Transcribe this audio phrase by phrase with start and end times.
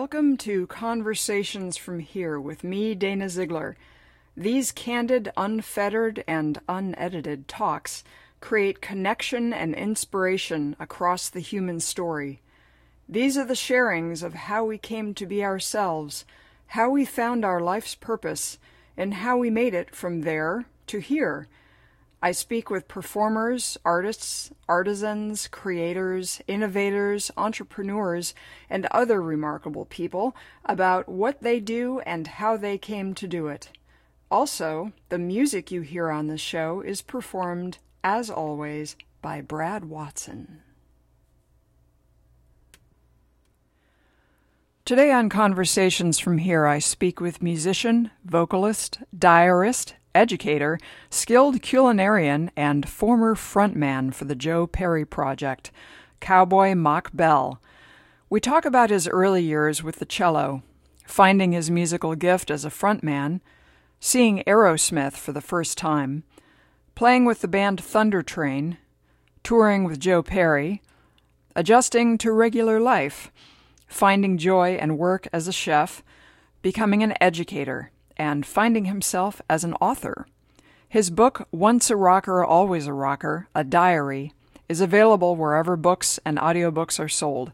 [0.00, 3.76] Welcome to Conversations from Here with me, Dana Ziegler.
[4.36, 8.04] These candid, unfettered, and unedited talks
[8.40, 12.40] create connection and inspiration across the human story.
[13.08, 16.24] These are the sharings of how we came to be ourselves,
[16.68, 18.56] how we found our life's purpose,
[18.96, 21.48] and how we made it from there to here
[22.20, 28.34] I speak with performers, artists, artisans, creators, innovators, entrepreneurs,
[28.68, 33.70] and other remarkable people about what they do and how they came to do it.
[34.32, 40.62] Also, the music you hear on the show is performed, as always, by Brad Watson.
[44.84, 52.88] Today on Conversations from Here, I speak with musician, vocalist, diarist, educator, skilled culinarian, and
[52.88, 55.70] former frontman for the Joe Perry Project,
[56.20, 57.62] Cowboy Mach Bell.
[58.28, 60.62] We talk about his early years with the cello,
[61.06, 63.40] finding his musical gift as a frontman,
[64.00, 66.24] seeing Aerosmith for the first time,
[66.94, 68.76] playing with the band Thunder Train,
[69.44, 70.82] touring with Joe Perry,
[71.54, 73.30] adjusting to regular life,
[73.86, 76.02] finding joy and work as a chef,
[76.60, 80.26] becoming an educator, and finding himself as an author.
[80.88, 84.32] His book, Once a Rocker, Always a Rocker, a diary,
[84.68, 87.52] is available wherever books and audiobooks are sold.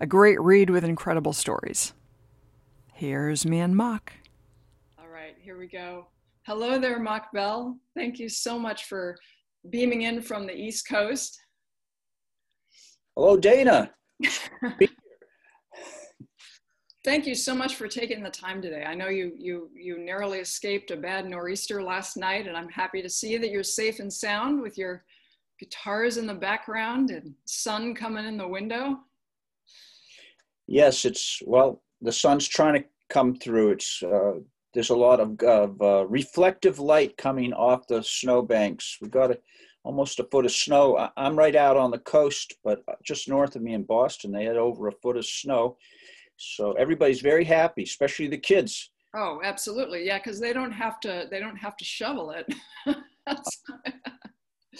[0.00, 1.92] A great read with incredible stories.
[2.94, 4.12] Here's me and Mach.
[4.98, 6.06] All right, here we go.
[6.42, 7.78] Hello there, Mach Bell.
[7.94, 9.16] Thank you so much for
[9.68, 11.38] beaming in from the East Coast.
[13.14, 13.92] Hello, Dana.
[17.02, 18.84] Thank you so much for taking the time today.
[18.84, 23.00] I know you you you narrowly escaped a bad nor'easter last night, and I'm happy
[23.00, 25.04] to see that you're safe and sound with your
[25.58, 28.98] guitars in the background and sun coming in the window.
[30.66, 33.70] Yes, it's well, the sun's trying to come through.
[33.70, 34.40] It's uh,
[34.74, 38.98] there's a lot of, of uh, reflective light coming off the snowbanks.
[39.00, 39.38] We got a,
[39.84, 41.08] almost a foot of snow.
[41.16, 44.58] I'm right out on the coast, but just north of me in Boston, they had
[44.58, 45.78] over a foot of snow
[46.40, 48.90] so everybody's very happy, especially the kids.
[49.14, 50.06] Oh, absolutely.
[50.06, 52.46] Yeah, because they don't have to they don't have to shovel it.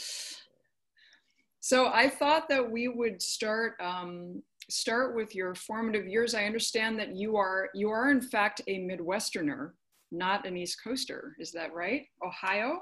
[1.60, 6.34] so I thought that we would start um, start with your formative years.
[6.34, 9.72] I understand that you are you are in fact a Midwesterner,
[10.10, 11.36] not an East Coaster.
[11.38, 12.06] Is that right?
[12.24, 12.80] Ohio?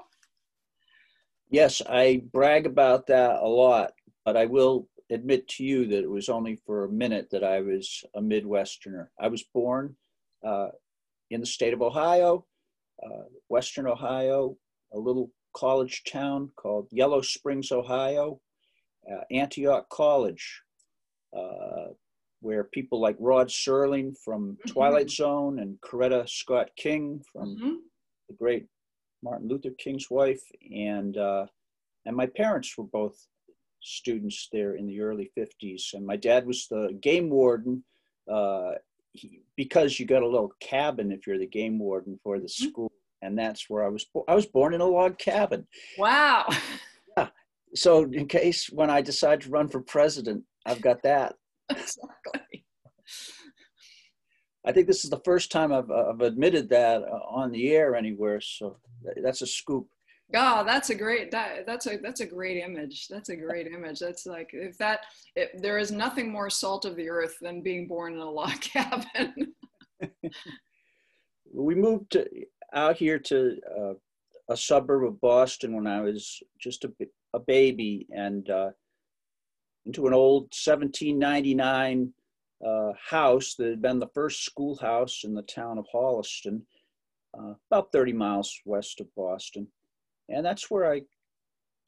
[1.49, 3.91] Yes, I brag about that a lot,
[4.23, 7.61] but I will admit to you that it was only for a minute that I
[7.61, 9.07] was a Midwesterner.
[9.19, 9.95] I was born
[10.45, 10.69] uh,
[11.29, 12.45] in the state of Ohio,
[13.03, 14.57] uh, Western Ohio,
[14.93, 18.39] a little college town called Yellow Springs, Ohio,
[19.11, 20.61] uh, Antioch College,
[21.35, 21.87] uh,
[22.41, 24.69] where people like Rod Serling from mm-hmm.
[24.69, 27.73] Twilight Zone and Coretta Scott King from mm-hmm.
[28.27, 28.65] the great
[29.23, 30.41] Martin Luther King's wife,
[30.73, 31.45] and uh,
[32.05, 33.27] and my parents were both
[33.81, 35.93] students there in the early 50s.
[35.93, 37.83] And my dad was the game warden
[38.31, 38.71] uh,
[39.13, 42.69] he, because you got a little cabin if you're the game warden for the mm-hmm.
[42.69, 42.91] school.
[43.21, 44.05] And that's where I was.
[44.13, 45.67] Bo- I was born in a log cabin.
[45.97, 46.47] Wow.
[47.17, 47.29] Yeah.
[47.73, 51.35] So in case when I decide to run for president, I've got that.
[51.69, 52.65] Exactly.
[54.65, 57.95] I think this is the first time I've, I've admitted that uh, on the air
[57.95, 58.41] anywhere.
[58.41, 58.77] So
[59.23, 59.87] that's a scoop.
[60.35, 63.07] Oh, that's a great that, that's a that's a great image.
[63.07, 63.99] That's a great image.
[63.99, 65.01] That's like if that
[65.35, 68.61] if there is nothing more salt of the earth than being born in a log
[68.61, 69.53] cabin.
[71.51, 72.27] we moved to,
[72.73, 73.93] out here to uh,
[74.49, 76.91] a suburb of Boston when I was just a,
[77.33, 78.69] a baby and uh,
[79.87, 82.13] into an old 1799
[82.63, 86.61] uh, house that had been the first schoolhouse in the town of Holliston,
[87.37, 89.67] uh, about 30 miles west of Boston
[90.29, 91.01] and that's where I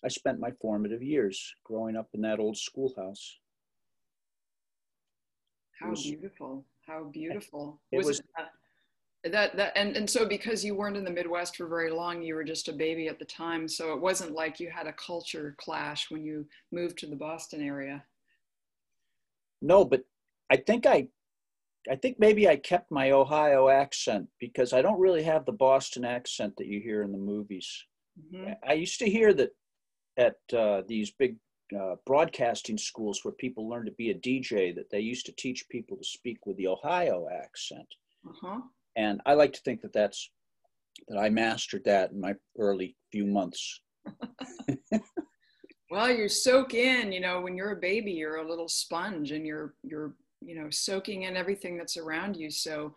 [0.04, 3.40] I spent my formative years growing up in that old schoolhouse.
[5.80, 6.66] How was, beautiful!
[6.88, 7.80] How beautiful!
[7.92, 11.56] It was, was that, that that and and so because you weren't in the Midwest
[11.56, 13.68] for very long, you were just a baby at the time.
[13.68, 17.62] So it wasn't like you had a culture clash when you moved to the Boston
[17.62, 18.04] area.
[19.62, 20.04] No, but
[20.50, 21.08] I think I
[21.90, 26.06] I think maybe I kept my Ohio accent because I don't really have the Boston
[26.06, 27.86] accent that you hear in the movies.
[28.34, 28.52] Mm-hmm.
[28.68, 29.50] I used to hear that
[30.18, 31.38] at uh, these big
[31.78, 35.68] uh, broadcasting schools where people learn to be a DJ, that they used to teach
[35.70, 37.88] people to speak with the Ohio accent.
[38.28, 38.60] Uh-huh.
[38.96, 40.30] And I like to think that that's
[41.08, 43.82] that I mastered that in my early few months.
[45.90, 47.12] well, you soak in.
[47.12, 50.70] You know, when you're a baby, you're a little sponge, and you're you're you know
[50.70, 52.94] soaking in everything that's around you so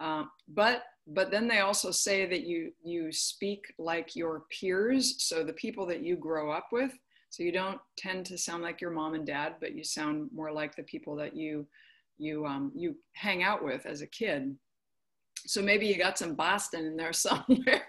[0.00, 5.44] um, but but then they also say that you you speak like your peers so
[5.44, 6.92] the people that you grow up with.
[7.30, 10.52] So you don't tend to sound like your mom and dad but you sound more
[10.52, 11.66] like the people that you
[12.18, 14.56] you um, you hang out with as a kid.
[15.46, 17.86] So maybe you got some boston in there somewhere.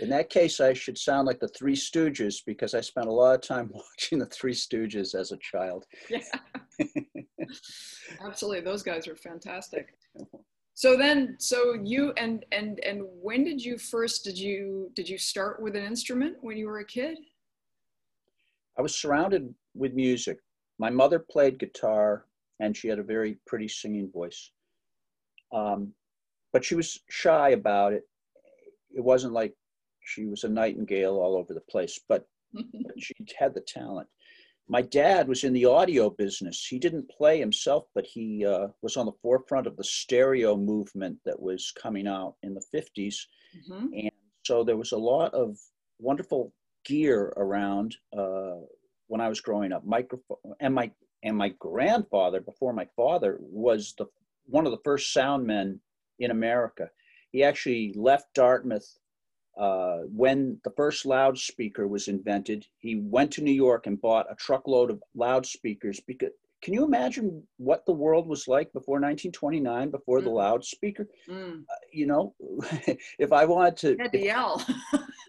[0.00, 3.36] In that case i should sound like the three stooges because i spent a lot
[3.36, 5.84] of time watching the three stooges as a child.
[6.10, 6.18] Yeah.
[8.24, 8.62] Absolutely.
[8.62, 9.94] Those guys are fantastic
[10.74, 15.18] so then so you and and and when did you first did you did you
[15.18, 17.18] start with an instrument when you were a kid?
[18.76, 20.38] I was surrounded with music.
[20.78, 22.26] My mother played guitar
[22.58, 24.50] and she had a very pretty singing voice.
[25.52, 25.92] Um,
[26.52, 28.02] but she was shy about it.
[28.90, 29.54] It wasn't like
[30.04, 32.26] she was a nightingale all over the place but
[32.98, 34.08] she had the talent
[34.68, 36.66] my dad was in the audio business.
[36.66, 41.18] He didn't play himself, but he uh, was on the forefront of the stereo movement
[41.26, 43.16] that was coming out in the 50s.
[43.70, 43.86] Mm-hmm.
[43.92, 44.10] And
[44.44, 45.58] so there was a lot of
[45.98, 46.52] wonderful
[46.84, 48.56] gear around uh,
[49.08, 49.84] when I was growing up.
[49.84, 50.90] Microphone and my
[51.22, 54.06] and my grandfather, before my father, was the
[54.46, 55.80] one of the first sound men
[56.18, 56.90] in America.
[57.32, 58.98] He actually left Dartmouth
[59.56, 64.34] uh, when the first loudspeaker was invented, he went to New York and bought a
[64.34, 66.00] truckload of loudspeakers.
[66.06, 66.30] Because
[66.62, 70.24] can you imagine what the world was like before 1929, before mm.
[70.24, 71.06] the loudspeaker?
[71.28, 71.60] Mm.
[71.60, 72.34] Uh, you know,
[73.18, 74.66] if I wanted to, you had to yell.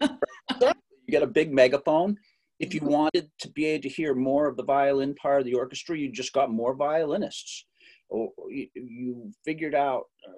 [0.00, 0.72] you
[1.08, 2.16] get a big megaphone.
[2.58, 2.90] If you mm-hmm.
[2.90, 6.10] wanted to be able to hear more of the violin part of the orchestra, you
[6.10, 7.66] just got more violinists.
[8.08, 10.32] Or you, you figured out uh,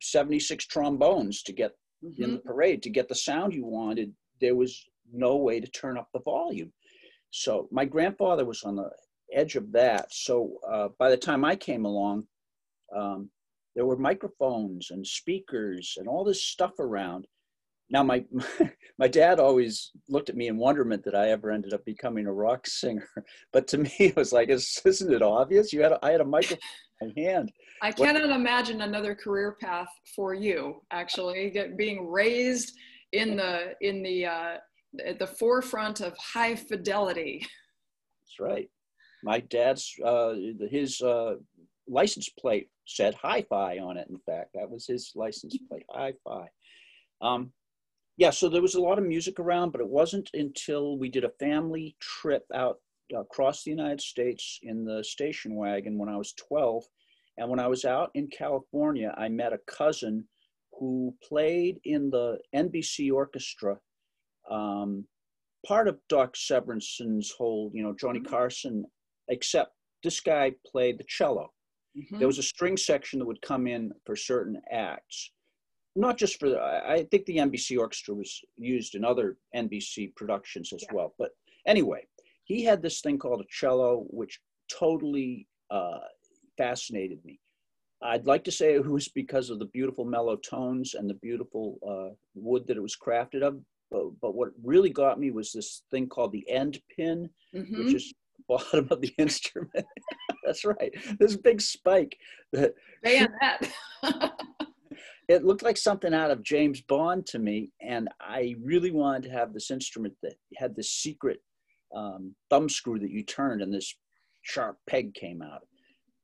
[0.00, 1.72] 76 trombones to get
[2.04, 2.22] mm-hmm.
[2.22, 5.96] in the parade to get the sound you wanted there was no way to turn
[5.96, 6.72] up the volume.
[7.30, 8.90] So my grandfather was on the
[9.32, 10.12] edge of that.
[10.12, 12.24] So uh, by the time i came along
[12.94, 13.30] um,
[13.74, 17.26] there were microphones and speakers and all this stuff around.
[17.88, 18.24] Now my
[18.98, 22.32] my dad always looked at me in wonderment that i ever ended up becoming a
[22.32, 23.08] rock singer.
[23.52, 25.72] But to me it was like isn't it obvious?
[25.72, 26.58] You had a, i had a microphone
[27.02, 27.52] in hand
[27.82, 28.30] I cannot what?
[28.30, 30.82] imagine another career path for you.
[30.92, 32.72] Actually, Get, being raised
[33.10, 34.56] in the in the uh,
[35.04, 37.44] at the forefront of high fidelity.
[38.22, 38.70] That's right.
[39.24, 40.34] My dad's uh,
[40.70, 41.34] his uh,
[41.88, 44.06] license plate said hi-fi on it.
[44.08, 46.46] In fact, that was his license plate, hi-fi.
[47.20, 47.52] Um,
[48.16, 51.24] yeah, so there was a lot of music around, but it wasn't until we did
[51.24, 52.78] a family trip out
[53.12, 56.84] across the United States in the station wagon when I was 12
[57.38, 60.26] and when I was out in California, I met a cousin
[60.78, 63.78] who played in the NBC orchestra,
[64.50, 65.06] um,
[65.66, 68.30] part of Doc Severinsen's whole, you know, Johnny mm-hmm.
[68.30, 68.84] Carson,
[69.28, 71.52] except this guy played the cello.
[71.96, 72.18] Mm-hmm.
[72.18, 75.30] There was a string section that would come in for certain acts.
[75.94, 80.72] Not just for the, I think the NBC orchestra was used in other NBC productions
[80.72, 80.94] as yeah.
[80.94, 81.14] well.
[81.18, 81.30] But
[81.66, 82.06] anyway,
[82.52, 84.40] he had this thing called a cello, which
[84.70, 85.98] totally uh,
[86.58, 87.40] fascinated me.
[88.02, 91.78] I'd like to say it was because of the beautiful mellow tones and the beautiful
[91.88, 93.60] uh, wood that it was crafted of.
[93.90, 97.84] But, but, what really got me was this thing called the end pin, mm-hmm.
[97.84, 99.86] which is the bottom of the instrument.
[100.44, 100.92] That's right.
[101.18, 102.16] This big spike.
[102.52, 103.70] That, Bayonet.
[105.28, 107.70] it looked like something out of James Bond to me.
[107.82, 111.40] And I really wanted to have this instrument that had this secret
[111.94, 113.94] um, thumb screw that you turned and this
[114.42, 115.62] sharp peg came out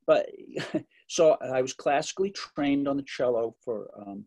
[0.08, 0.26] but
[1.08, 4.25] so I was classically trained on the cello for um,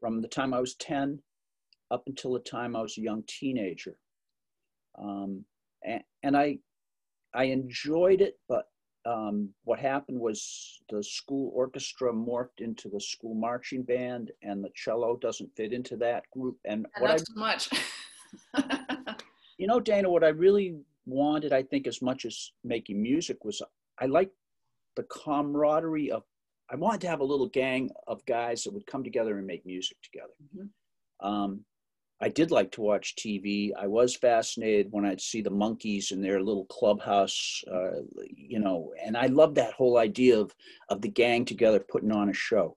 [0.00, 1.20] from the time I was 10
[1.90, 3.96] up until the time I was a young teenager.
[4.98, 5.44] Um,
[5.84, 6.58] and, and, I,
[7.34, 8.64] I enjoyed it, but
[9.06, 14.70] um, what happened was the school orchestra morphed into the school marching band, and the
[14.74, 16.56] cello doesn't fit into that group.
[16.64, 17.70] And, and what I, too much.
[19.58, 23.60] you know, Dana, what I really wanted, I think, as much as making music was
[24.00, 24.34] I liked
[24.96, 26.22] the camaraderie of,
[26.70, 29.66] I wanted to have a little gang of guys that would come together and make
[29.66, 30.34] music together.
[30.54, 31.26] Mm-hmm.
[31.26, 31.64] Um,
[32.20, 33.70] I did like to watch TV.
[33.78, 38.02] I was fascinated when I'd see the Monkees in their little clubhouse, uh,
[38.34, 40.52] you know, and I loved that whole idea of,
[40.88, 42.76] of the gang together putting on a show.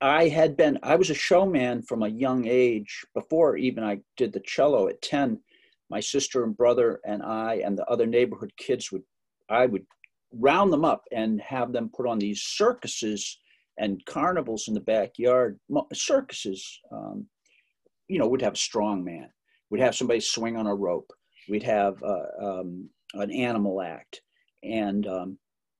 [0.00, 4.32] I had been, I was a showman from a young age before even I did
[4.32, 5.38] the cello at 10.
[5.92, 9.02] My sister and brother and I and the other neighborhood kids would,
[9.50, 9.84] I would
[10.32, 13.38] round them up and have them put on these circuses
[13.76, 15.60] and carnivals in the backyard.
[15.92, 17.26] Circuses, um,
[18.08, 19.28] you know, we'd have a strong man.
[19.68, 21.12] We'd have somebody swing on a rope.
[21.50, 24.22] We'd have uh, um, an animal act.
[24.62, 25.38] And um,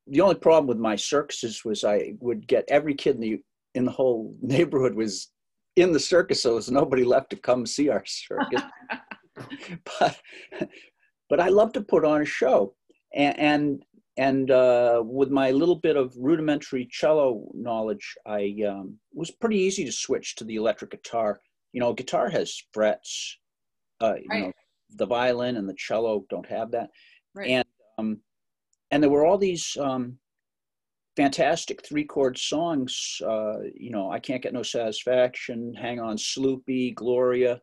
[0.09, 3.41] the only problem with my circuses was I would get every kid in the
[3.75, 5.31] in the whole neighborhood was
[5.77, 8.61] in the circus, so there was nobody left to come see our circus.
[9.99, 10.19] but
[11.29, 12.75] but I love to put on a show,
[13.15, 13.83] and and,
[14.17, 19.85] and uh, with my little bit of rudimentary cello knowledge, I um, was pretty easy
[19.85, 21.41] to switch to the electric guitar.
[21.73, 23.39] You know, guitar has frets.
[24.01, 24.41] Uh, you Right.
[24.43, 24.53] know,
[24.97, 26.91] the violin and the cello don't have that,
[27.35, 27.49] Right.
[27.49, 27.65] and
[27.99, 28.21] um,
[28.91, 30.19] and there were all these um,
[31.17, 33.21] fantastic three chord songs.
[33.25, 37.61] Uh, you know, I can't get no satisfaction, Hang on, Sloopy, Gloria,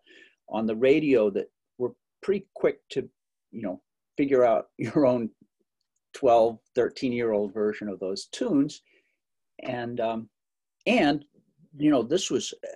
[0.50, 1.48] on the radio that
[2.22, 3.10] pretty quick to,
[3.52, 3.82] you know,
[4.18, 5.30] figure out your own
[6.16, 8.82] 12, 13 year old version of those tunes.
[9.64, 10.30] And, um,
[10.86, 11.26] and,
[11.78, 12.72] you know, this was, uh,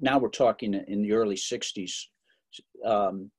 [0.00, 1.92] now we're talking in the early 60s.
[2.84, 3.30] Um,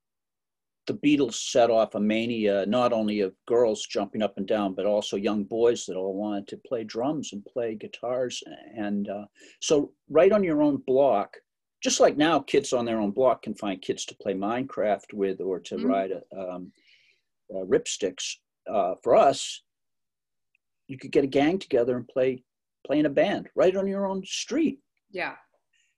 [0.88, 4.86] the Beatles set off a mania not only of girls jumping up and down, but
[4.86, 8.44] also young boys that all wanted to play drums and play guitars.
[8.76, 9.26] And uh,
[9.62, 11.36] so, right on your own block,
[11.86, 15.40] just like now, kids on their own block can find kids to play Minecraft with
[15.40, 15.86] or to Mhm.
[15.86, 16.74] ride a, um,
[17.54, 18.38] uh, ripsticks.
[18.68, 19.62] Uh, for us,
[20.88, 22.44] you could get a gang together and play
[22.88, 24.80] play in a band right on your own street.
[25.12, 25.38] Yeah.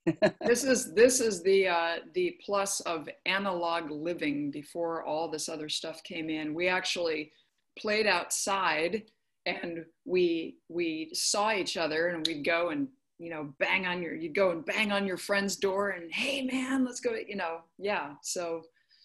[0.41, 5.69] this is this is the uh, the plus of analog living before all this other
[5.69, 6.53] stuff came in.
[6.53, 7.31] We actually
[7.79, 9.09] played outside
[9.45, 12.89] and we we saw each other and we'd go and
[13.19, 16.43] you know bang on your you'd go and bang on your friend's door and hey
[16.43, 18.61] man let's go you know yeah so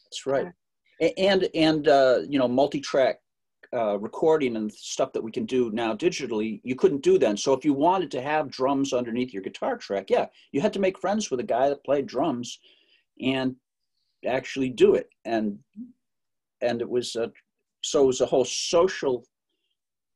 [0.06, 0.52] That's right.
[1.00, 3.20] A- And and uh, you know, multi-track
[3.74, 7.36] uh, recording and stuff that we can do now digitally, you couldn't do then.
[7.38, 10.80] So if you wanted to have drums underneath your guitar track, yeah, you had to
[10.80, 12.58] make friends with a guy that played drums,
[13.22, 13.56] and
[14.26, 15.08] actually do it.
[15.24, 15.58] And
[16.60, 17.32] and it was a,
[17.82, 19.24] so it was a whole social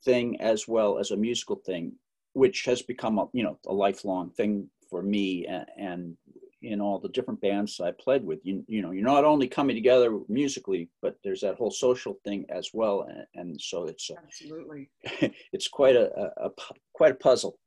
[0.05, 1.93] thing as well as a musical thing,
[2.37, 6.17] which has become a you know a lifelong thing for me and, and
[6.63, 8.41] in all the different bands I played with.
[8.45, 12.45] You, you know, you're not only coming together musically, but there's that whole social thing
[12.51, 13.07] as well.
[13.09, 14.91] And, and so it's uh, absolutely
[15.53, 16.51] it's quite a, a, a
[16.93, 17.59] quite a puzzle.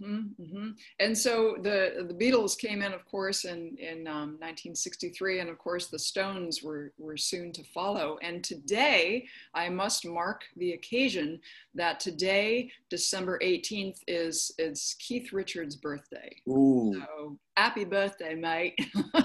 [0.00, 0.70] Hmm hmm
[1.00, 5.58] And so the the Beatles came in, of course, in in um, 1963, and of
[5.58, 8.18] course the Stones were were soon to follow.
[8.22, 11.40] And today, I must mark the occasion
[11.74, 16.36] that today, December 18th, is is Keith Richards' birthday.
[16.48, 18.78] Ooh, So happy birthday, mate!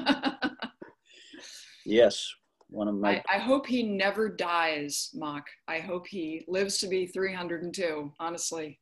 [1.86, 2.34] yes,
[2.70, 3.22] one of my.
[3.30, 5.46] I, I hope he never dies, Mach.
[5.68, 8.12] I hope he lives to be 302.
[8.20, 8.80] Honestly.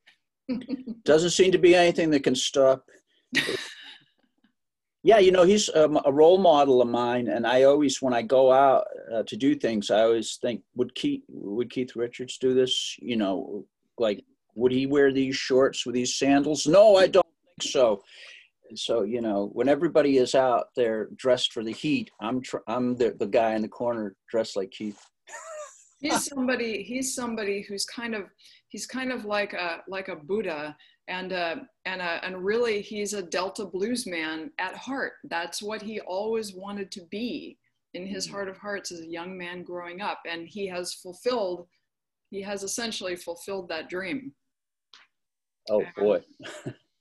[1.03, 2.85] Doesn't seem to be anything that can stop.
[5.03, 8.21] yeah, you know, he's um, a role model of mine, and I always, when I
[8.21, 12.53] go out uh, to do things, I always think, would Keith would Keith Richards do
[12.53, 12.95] this?
[12.99, 13.65] You know,
[13.97, 14.23] like
[14.55, 16.65] would he wear these shorts with these sandals?
[16.65, 17.25] No, I don't
[17.59, 18.01] think so.
[18.73, 22.95] So you know, when everybody is out there dressed for the heat, I'm tr- I'm
[22.95, 24.99] the, the guy in the corner dressed like Keith.
[25.99, 28.23] he's somebody he's somebody who's kind of
[28.69, 30.75] he's kind of like a like a buddha
[31.07, 31.55] and uh
[31.85, 35.13] and uh and really he's a delta blues man at heart.
[35.25, 37.57] That's what he always wanted to be
[37.93, 40.19] in his heart of hearts as a young man growing up.
[40.27, 41.67] And he has fulfilled
[42.31, 44.33] he has essentially fulfilled that dream.
[45.69, 46.21] Oh boy.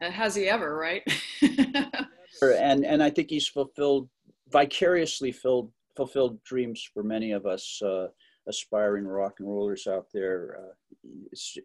[0.00, 1.02] and has he ever right?
[2.42, 4.08] And and I think he's fulfilled
[4.50, 8.08] vicariously filled fulfilled dreams for many of us uh,
[8.48, 10.58] aspiring rock and rollers out there.
[10.60, 11.60] Uh,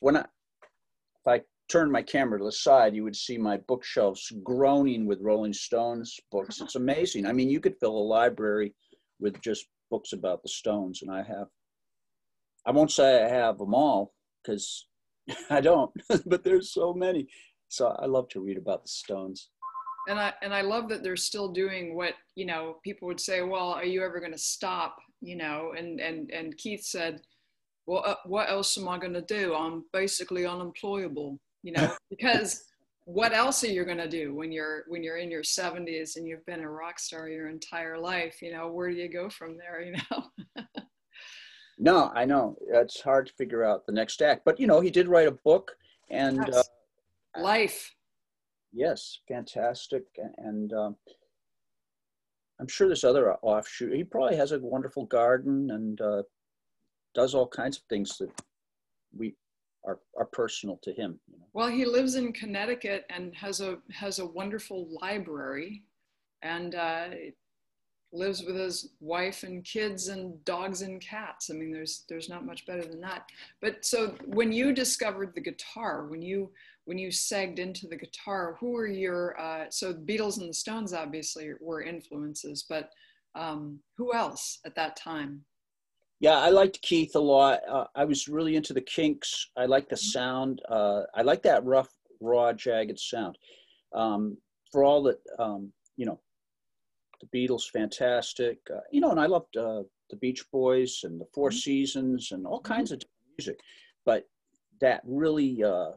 [0.00, 4.32] when I if I turned my camera to the side, you would see my bookshelves
[4.42, 6.60] groaning with Rolling Stones books.
[6.60, 7.26] It's amazing.
[7.26, 8.74] I mean, you could fill a library
[9.20, 11.46] with just books about the Stones, and I have.
[12.66, 14.86] I won't say I have them all because
[15.50, 15.90] I don't,
[16.26, 17.26] but there's so many.
[17.68, 19.48] So I love to read about the Stones.
[20.08, 23.40] and i and i love that they're still doing what you know people would say
[23.42, 27.22] well are you ever going to stop you know and and and keith said
[27.86, 29.54] well uh, what else am i going to do?
[29.54, 32.64] I'm basically unemployable you know because
[33.04, 36.26] what else are you going to do when you're when you're in your 70s and
[36.26, 38.42] you've been a rock star your entire life?
[38.42, 40.64] You know where do you go from there you know?
[41.82, 42.56] No, I know.
[42.60, 45.32] It's hard to figure out the next act, but you know, he did write a
[45.32, 45.72] book,
[46.10, 46.62] and uh,
[47.36, 47.92] life.
[48.72, 50.04] Yes, fantastic,
[50.38, 50.96] and um,
[52.60, 53.94] I'm sure there's other offshoot.
[53.94, 56.22] He probably has a wonderful garden and uh,
[57.14, 58.30] does all kinds of things that
[59.16, 59.34] we
[59.84, 61.18] are are personal to him.
[61.28, 61.46] You know?
[61.52, 65.82] Well, he lives in Connecticut and has a has a wonderful library,
[66.42, 67.08] and uh,
[68.12, 71.50] lives with his wife and kids and dogs and cats.
[71.50, 73.28] I mean, there's there's not much better than that.
[73.60, 76.50] But so when you discovered the guitar, when you
[76.84, 80.54] when you segged into the guitar, who were your uh, so the Beatles and the
[80.54, 82.90] Stones obviously were influences, but
[83.34, 85.44] um, who else at that time?
[86.20, 87.60] Yeah, I liked Keith a lot.
[87.68, 89.50] Uh, I was really into the Kinks.
[89.56, 90.18] I like the mm-hmm.
[90.18, 90.62] sound.
[90.68, 93.36] Uh, I like that rough, raw, jagged sound.
[93.92, 94.36] Um,
[94.70, 96.20] for all that, um, you know,
[97.20, 98.58] the Beatles, fantastic.
[98.72, 101.56] Uh, you know, and I loved uh, the Beach Boys and the 4 mm-hmm.
[101.56, 102.72] Seasons and all mm-hmm.
[102.72, 103.02] kinds of
[103.36, 103.58] music.
[104.04, 104.28] But
[104.80, 105.90] that really uh,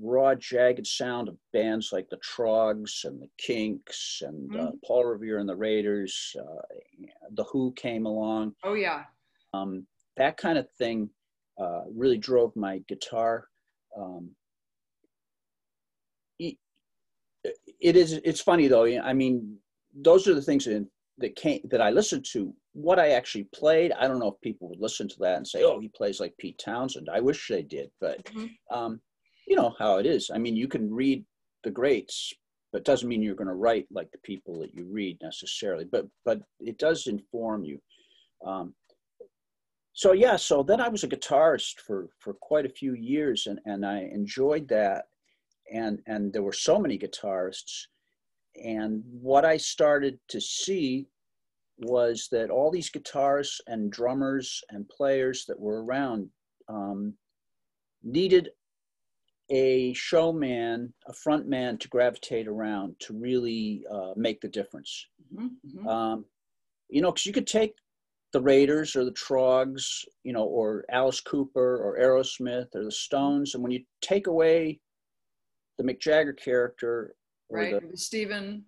[0.00, 4.76] raw, jagged sound of bands like the Troggs and the Kinks and mm-hmm.
[4.84, 6.36] Paul Revere and the Raiders,
[7.34, 8.54] the Who came along.
[8.64, 9.04] Oh yeah
[9.54, 9.86] um,
[10.16, 11.10] that kind of thing
[11.60, 13.46] uh, really drove my guitar.
[13.96, 14.30] Um,
[16.38, 16.56] it,
[17.80, 18.12] it is.
[18.24, 18.86] It's funny though.
[18.86, 19.56] I mean,
[19.94, 20.86] those are the things that
[21.18, 22.54] that came that I listened to.
[22.72, 25.62] What I actually played, I don't know if people would listen to that and say,
[25.62, 28.76] "Oh, he plays like Pete Townshend." I wish they did, but mm-hmm.
[28.76, 29.00] um,
[29.46, 30.30] you know how it is.
[30.32, 31.24] I mean, you can read
[31.64, 32.32] the greats,
[32.72, 35.84] but doesn't mean you're going to write like the people that you read necessarily.
[35.84, 37.80] But but it does inform you.
[38.46, 38.74] Um,
[39.92, 43.60] so yeah so then i was a guitarist for for quite a few years and
[43.66, 45.04] and i enjoyed that
[45.72, 47.86] and and there were so many guitarists
[48.62, 51.06] and what i started to see
[51.78, 56.28] was that all these guitarists and drummers and players that were around
[56.68, 57.12] um,
[58.02, 58.50] needed
[59.50, 65.06] a showman, a front man to gravitate around to really uh, make the difference.
[65.34, 65.88] Mm-hmm, mm-hmm.
[65.88, 66.24] Um,
[66.88, 67.74] you know, because you could take
[68.32, 73.54] the Raiders or the Troggs, you know, or Alice Cooper or Aerosmith or the Stones.
[73.54, 74.80] And when you take away
[75.78, 77.14] the Mick Jagger character,
[77.50, 78.64] or right, the, Steven,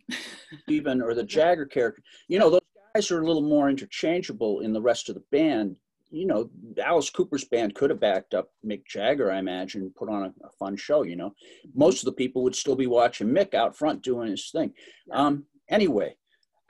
[0.63, 2.61] Steven, or the Jagger character, you know, those
[2.95, 5.77] guys are a little more interchangeable in the rest of the band.
[6.15, 6.49] You know,
[6.83, 10.51] Alice Cooper's band could have backed up Mick Jagger, I imagine, put on a, a
[10.59, 11.03] fun show.
[11.03, 11.35] You know,
[11.75, 14.73] most of the people would still be watching Mick out front doing his thing.
[15.13, 16.17] Um, anyway,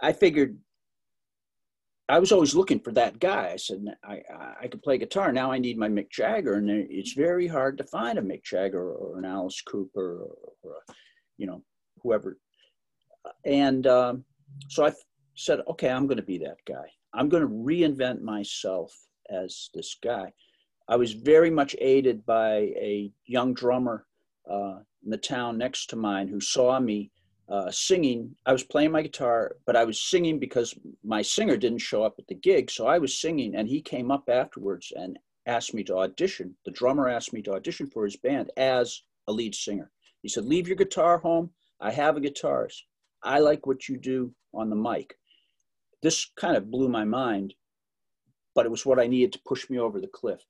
[0.01, 0.57] I figured
[2.09, 3.51] I was always looking for that guy.
[3.53, 4.23] I said, I,
[4.63, 5.33] I could play guitar.
[5.33, 6.55] Now I need my Mick Jagger.
[6.55, 10.73] And it's very hard to find a Mick Jagger or an Alice Cooper or, or
[10.73, 10.93] a,
[11.39, 11.63] you know,
[12.03, 12.39] whoever.
[13.45, 14.25] And um,
[14.69, 14.93] so I
[15.35, 16.91] said, okay, I'm going to be that guy.
[17.15, 18.93] I'm going to reinvent myself
[19.31, 20.33] as this guy.
[20.89, 24.07] I was very much aided by a young drummer
[24.51, 27.11] uh, in the town next to mine who saw me
[27.49, 28.35] uh, singing.
[28.47, 32.17] I was playing my guitar, but I was singing because my singer didn't show up
[32.19, 32.71] at the gig.
[32.71, 36.55] So I was singing, and he came up afterwards and asked me to audition.
[36.65, 39.91] The drummer asked me to audition for his band as a lead singer.
[40.23, 41.51] He said, Leave your guitar home.
[41.81, 42.83] I have a guitarist.
[43.23, 45.17] I like what you do on the mic.
[46.03, 47.55] This kind of blew my mind,
[48.55, 50.40] but it was what I needed to push me over the cliff.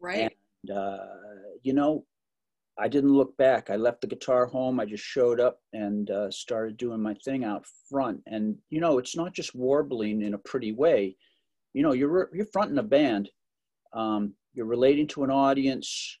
[0.00, 0.32] Right.
[0.64, 1.06] And, uh,
[1.62, 2.04] you know,
[2.78, 3.70] I didn't look back.
[3.70, 4.78] I left the guitar home.
[4.78, 8.20] I just showed up and uh, started doing my thing out front.
[8.26, 11.16] And you know, it's not just warbling in a pretty way.
[11.74, 13.30] You know, you're you're fronting a band.
[13.92, 16.18] Um, you're relating to an audience.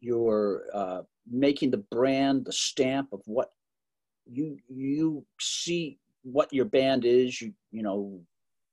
[0.00, 3.50] You're uh, making the brand, the stamp of what
[4.26, 7.40] you you see what your band is.
[7.40, 8.20] You you know,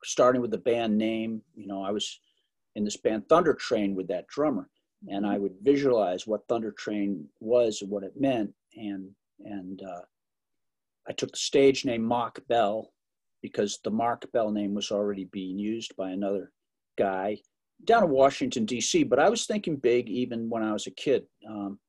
[0.03, 1.41] starting with the band name.
[1.55, 2.19] You know, I was
[2.75, 4.69] in this band Thunder Train with that drummer
[5.07, 8.51] and I would visualize what Thunder Train was and what it meant.
[8.75, 10.01] And and uh,
[11.07, 12.91] I took the stage name Mach Bell
[13.41, 16.51] because the Mark Bell name was already being used by another
[16.97, 17.37] guy
[17.85, 19.03] down in Washington D.C.
[19.03, 21.23] But I was thinking big even when I was a kid.
[21.47, 21.79] Um,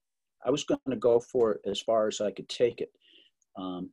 [0.44, 2.92] I was going to go for it as far as I could take it.
[3.56, 3.90] Um,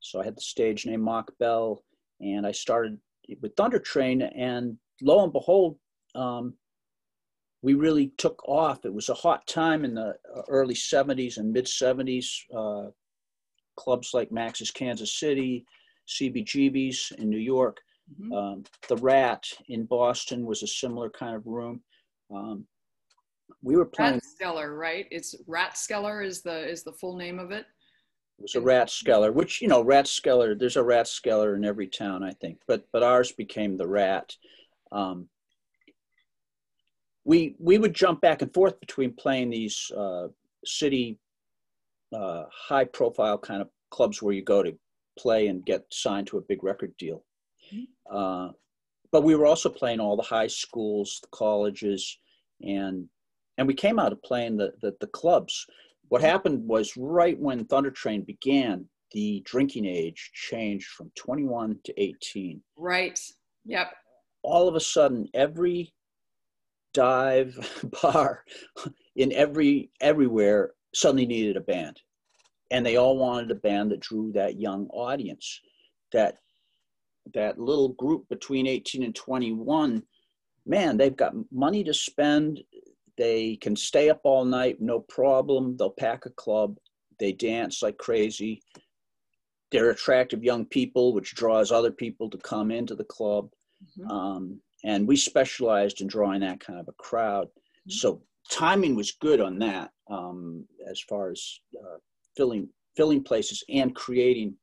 [0.00, 1.84] so I had the stage name Mach Bell,
[2.20, 2.98] and I started
[3.40, 5.76] with Thunder Train, and lo and behold,
[6.14, 6.54] um,
[7.62, 8.84] we really took off.
[8.84, 12.26] It was a hot time in the uh, early 70s and mid 70s.
[12.56, 12.90] Uh,
[13.76, 15.64] clubs like Max's Kansas City,
[16.08, 17.78] CBGB's in New York,
[18.20, 18.32] mm-hmm.
[18.32, 21.80] um, the Rat in Boston was a similar kind of room.
[22.34, 22.66] Um,
[23.62, 24.20] we were playing.
[24.20, 25.06] Rathskeller, right?
[25.10, 27.66] It's Rathskeller is the is the full name of it.
[28.38, 30.58] It was a Rathskeller, which you know, Rathskeller.
[30.58, 34.36] There's a Rathskeller in every town, I think, but but ours became the Rat.
[34.92, 35.28] Um,
[37.24, 40.28] we we would jump back and forth between playing these uh,
[40.64, 41.18] city
[42.14, 44.78] uh, high profile kind of clubs where you go to
[45.18, 47.24] play and get signed to a big record deal.
[47.72, 48.16] Mm-hmm.
[48.16, 48.52] Uh,
[49.10, 52.18] but we were also playing all the high schools, the colleges,
[52.62, 53.08] and
[53.56, 55.66] and we came out of playing the the, the clubs.
[56.08, 62.02] What happened was right when Thunder Train began, the drinking age changed from 21 to
[62.02, 62.60] 18.
[62.76, 63.18] Right.
[63.64, 63.92] Yep.
[64.42, 65.92] All of a sudden, every
[66.94, 67.56] dive
[68.02, 68.44] bar
[69.16, 72.00] in every everywhere suddenly needed a band
[72.70, 75.60] and they all wanted a band that drew that young audience
[76.12, 76.38] that
[77.34, 80.02] that little group between 18 and 21
[80.66, 82.60] man they've got money to spend
[83.18, 86.76] they can stay up all night no problem they'll pack a club
[87.20, 88.62] they dance like crazy
[89.70, 93.50] they're attractive young people which draws other people to come into the club
[94.00, 94.10] mm-hmm.
[94.10, 97.90] um, and we specialized in drawing that kind of a crowd mm-hmm.
[97.90, 101.98] so timing was good on that um, as far as uh,
[102.36, 104.54] filling filling places and creating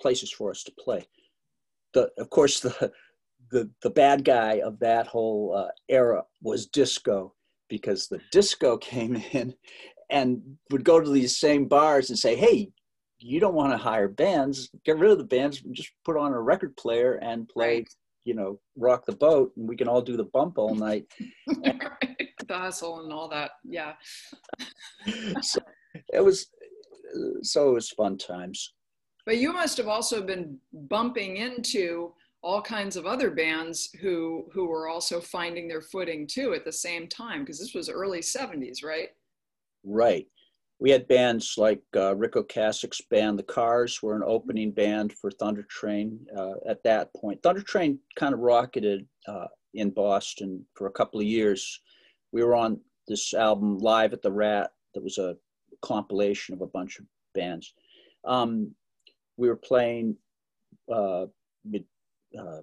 [0.00, 1.04] places for us to play.
[1.92, 2.92] The of course the
[3.50, 7.34] the the bad guy of that whole uh, era was disco
[7.74, 9.52] because the disco came in
[10.08, 12.70] and would go to these same bars and say, "Hey,
[13.18, 14.70] you don't want to hire bands?
[14.84, 15.60] Get rid of the bands.
[15.72, 17.88] Just put on a record player and play." Right.
[18.24, 21.04] You know, rock the boat, and we can all do the bump all night.
[21.46, 23.92] the hustle and all that, yeah.
[25.42, 25.60] so
[26.10, 26.46] it was
[27.42, 28.72] so it was fun times.
[29.26, 34.66] But you must have also been bumping into all kinds of other bands who who
[34.66, 38.84] were also finding their footing too at the same time because this was early 70s,
[38.84, 39.08] right?
[39.82, 40.26] Right.
[40.78, 45.30] We had bands like uh, Ric Ocasek's band, The Cars, were an opening band for
[45.30, 47.42] Thunder Train uh, at that point.
[47.42, 51.80] Thunder Train kind of rocketed uh, in Boston for a couple of years.
[52.32, 52.78] We were on
[53.08, 55.36] this album Live at the Rat that was a
[55.80, 57.72] compilation of a bunch of bands.
[58.26, 58.72] Um,
[59.38, 60.16] we were playing.
[60.92, 61.26] Uh,
[62.38, 62.62] uh,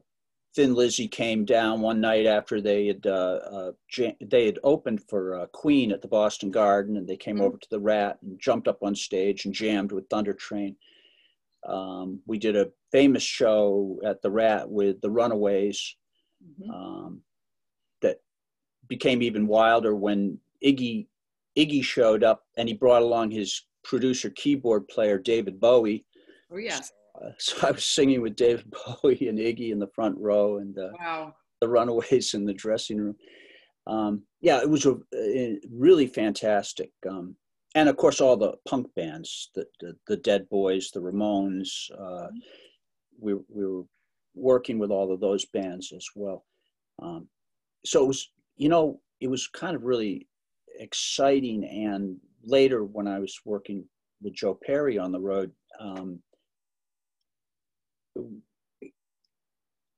[0.55, 5.01] Thin Lizzy came down one night after they had uh, uh jam- they had opened
[5.07, 7.45] for uh, Queen at the Boston Garden, and they came mm-hmm.
[7.45, 10.75] over to the Rat and jumped up on stage and jammed with Thunder Train.
[11.67, 15.95] Um, we did a famous show at the Rat with the Runaways
[16.43, 16.69] mm-hmm.
[16.71, 17.21] um,
[18.01, 18.19] that
[18.87, 21.07] became even wilder when Iggy
[21.57, 26.05] Iggy showed up and he brought along his producer keyboard player David Bowie.
[26.51, 26.91] Oh yes.
[27.23, 30.77] Uh, so I was singing with David Bowie and Iggy in the front row, and
[30.77, 31.35] uh, wow.
[31.59, 33.15] the Runaways in the dressing room.
[33.87, 36.91] Um, yeah, it was a, a really fantastic.
[37.09, 37.35] Um,
[37.73, 41.89] and of course, all the punk bands, the the, the Dead Boys, the Ramones.
[41.97, 42.37] Uh, mm-hmm.
[43.19, 43.83] we we were
[44.35, 46.45] working with all of those bands as well.
[47.01, 47.27] Um,
[47.85, 50.27] so it was, you know, it was kind of really
[50.79, 51.65] exciting.
[51.65, 53.83] And later, when I was working
[54.21, 56.19] with Joe Perry on the road, um,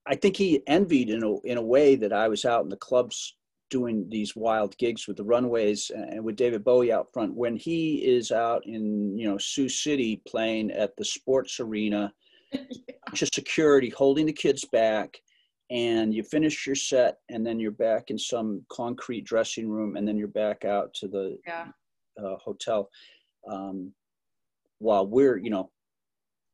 [0.06, 2.76] I think he envied in a, in a way that I was out in the
[2.76, 3.36] clubs
[3.70, 7.34] doing these wild gigs with the Runaways and with David Bowie out front.
[7.34, 12.12] When he is out in you know Sioux City playing at the sports arena,
[12.52, 12.60] yeah.
[13.14, 15.18] just security holding the kids back,
[15.70, 20.06] and you finish your set and then you're back in some concrete dressing room and
[20.06, 21.66] then you're back out to the yeah.
[22.22, 22.88] uh, hotel
[23.50, 23.92] um,
[24.78, 25.70] while we're you know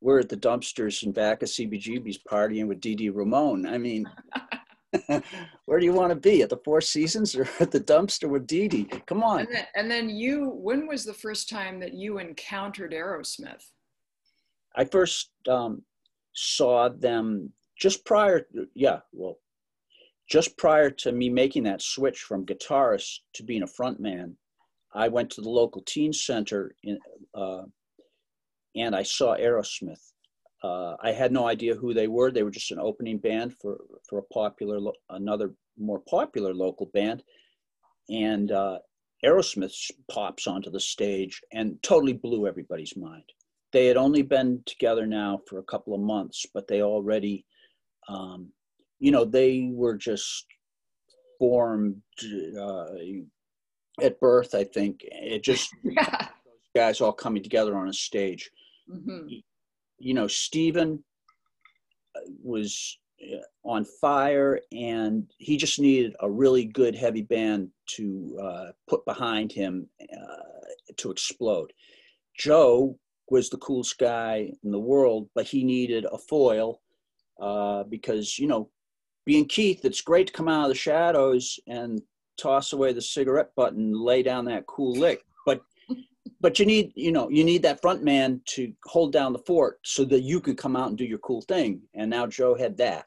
[0.00, 3.66] we're at the dumpsters in back of cbgb's partying with Dee Ramone.
[3.66, 4.08] I mean
[5.66, 8.46] where do you want to be at the four seasons or at the dumpster with
[8.46, 8.84] Dee?
[9.06, 9.40] come on.
[9.40, 13.64] And then, and then you when was the first time that you encountered aerosmith?
[14.76, 15.82] I first um,
[16.32, 19.38] saw them just prior, yeah, well,
[20.28, 24.34] just prior to me making that switch from guitarist to being a frontman,
[24.94, 26.98] I went to the local teen center in,
[27.34, 27.62] uh,
[28.76, 30.12] and I saw Aerosmith.
[30.62, 32.30] Uh, I had no idea who they were.
[32.30, 33.78] They were just an opening band for
[34.09, 34.78] for a popular,
[35.09, 37.22] another more popular local band,
[38.09, 38.78] and uh,
[39.24, 39.74] Aerosmith
[40.11, 43.24] pops onto the stage and totally blew everybody's mind.
[43.72, 47.46] They had only been together now for a couple of months, but they already
[48.09, 48.52] um,
[48.98, 50.46] you know, they were just
[51.38, 52.00] formed
[52.59, 52.87] uh,
[54.02, 54.54] at birth.
[54.54, 56.28] I think it just yeah.
[56.76, 58.50] guys all coming together on a stage.
[58.90, 59.29] Mm-hmm.
[59.98, 61.03] You know, Steven
[62.16, 68.38] uh, was uh, on fire, and he just needed a really good heavy band to
[68.42, 71.72] uh, put behind him uh, to explode.
[72.37, 72.98] Joe
[73.29, 76.81] was the coolest guy in the world, but he needed a foil
[77.40, 78.70] uh, because you know,
[79.24, 82.00] being Keith, it's great to come out of the shadows and
[82.38, 85.22] toss away the cigarette butt and lay down that cool lick,
[86.40, 89.78] but you need you know you need that front man to hold down the fort
[89.85, 91.80] so that you can come out and do your cool thing.
[91.94, 93.06] And now Joe had that,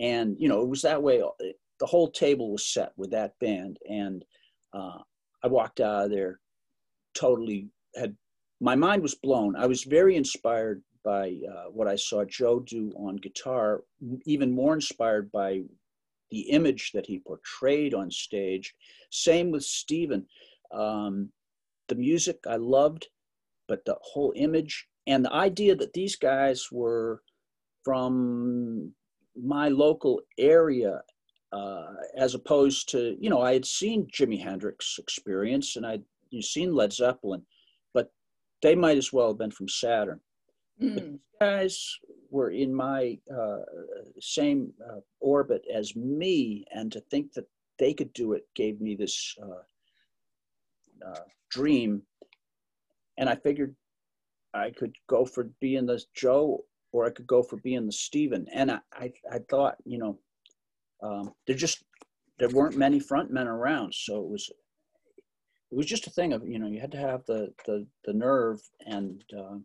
[0.00, 1.22] and you know it was that way.
[1.78, 4.24] The whole table was set with that band, and
[4.72, 4.98] uh,
[5.44, 6.40] I walked out of there
[7.16, 8.14] totally had
[8.60, 9.56] my mind was blown.
[9.56, 13.84] I was very inspired by uh, what I saw Joe do on guitar,
[14.24, 15.62] even more inspired by
[16.30, 18.74] the image that he portrayed on stage.
[19.10, 20.26] Same with Steven.
[20.72, 21.30] Um,
[21.88, 23.08] the music I loved,
[23.68, 27.22] but the whole image and the idea that these guys were
[27.84, 28.92] from
[29.36, 31.02] my local area
[31.52, 36.02] uh, as opposed to you know I had seen Jimi Hendrix experience and I'd
[36.40, 37.42] seen Led Zeppelin,
[37.94, 38.12] but
[38.62, 40.20] they might as well have been from Saturn.
[40.82, 40.94] Mm.
[40.96, 41.98] These guys
[42.30, 43.60] were in my uh,
[44.20, 48.96] same uh, orbit as me, and to think that they could do it gave me
[48.96, 49.36] this
[51.04, 52.02] uh, dream.
[53.18, 53.74] And I figured
[54.54, 58.46] I could go for being the Joe, or I could go for being the Steven.
[58.52, 60.18] And I, I, I thought, you know,
[61.02, 61.84] um, there just
[62.38, 64.50] there weren't many front men around, so it was
[65.70, 68.12] it was just a thing of you know you had to have the the the
[68.12, 69.56] nerve and uh,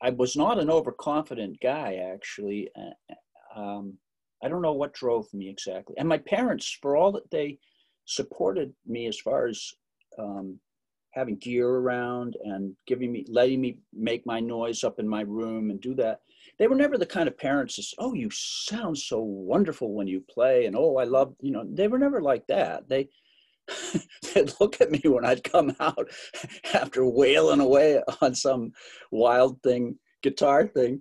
[0.00, 2.68] I was not an overconfident guy actually.
[2.76, 3.98] Uh, um,
[4.42, 7.58] I don't know what drove me exactly, and my parents, for all that they
[8.04, 9.72] supported me as far as
[10.18, 10.58] um,
[11.12, 15.70] having gear around and giving me letting me make my noise up in my room
[15.70, 16.20] and do that.
[16.58, 20.24] They were never the kind of parents that oh you sound so wonderful when you
[20.30, 22.88] play and oh i love you know they were never like that.
[22.88, 23.08] They
[24.34, 26.10] they'd look at me when i'd come out
[26.74, 28.72] after wailing away on some
[29.12, 31.00] wild thing guitar thing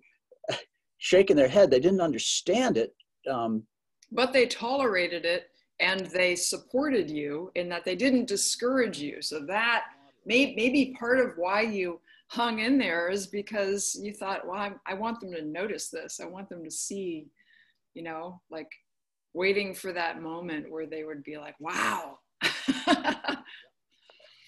[1.00, 1.72] shaking their head.
[1.72, 2.94] They didn't understand it
[3.30, 3.64] um,
[4.12, 5.51] but they tolerated it
[5.82, 9.86] and they supported you in that they didn't discourage you so that
[10.26, 14.72] may, maybe part of why you hung in there is because you thought, well, I,
[14.86, 16.22] I want them to notice this.
[16.22, 17.28] I want them to see,
[17.94, 18.70] you know, like
[19.34, 22.20] waiting for that moment where they would be like, wow.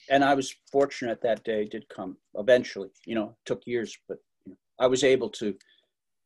[0.10, 4.52] and I was fortunate that day did come eventually, you know, took years, but you
[4.52, 5.56] know, I was able to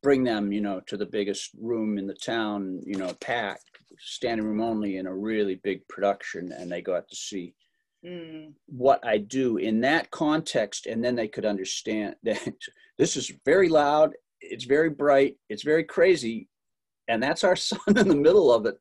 [0.04, 3.64] bring them, you know, to the biggest room in the town, you know, packed,
[4.00, 6.52] standing room only in a really big production.
[6.52, 7.54] And they got to see
[8.06, 8.54] mm.
[8.68, 12.54] what I do in that context, and then they could understand that
[12.98, 16.48] this is very loud, it's very bright, it's very crazy,
[17.08, 18.78] and that's our son in the middle of it.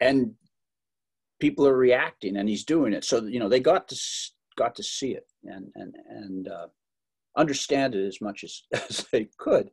[0.00, 0.32] and
[1.40, 3.04] people are reacting, and he's doing it.
[3.04, 3.96] So you know they got to
[4.56, 6.66] got to see it and and and uh,
[7.36, 9.70] understand it as much as, as they could.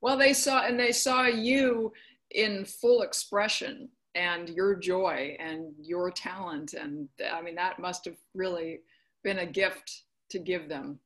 [0.01, 1.91] well, they saw and they saw you
[2.31, 6.73] in full expression and your joy and your talent.
[6.73, 8.79] And i mean that must have really
[9.23, 10.99] been a gift to give them.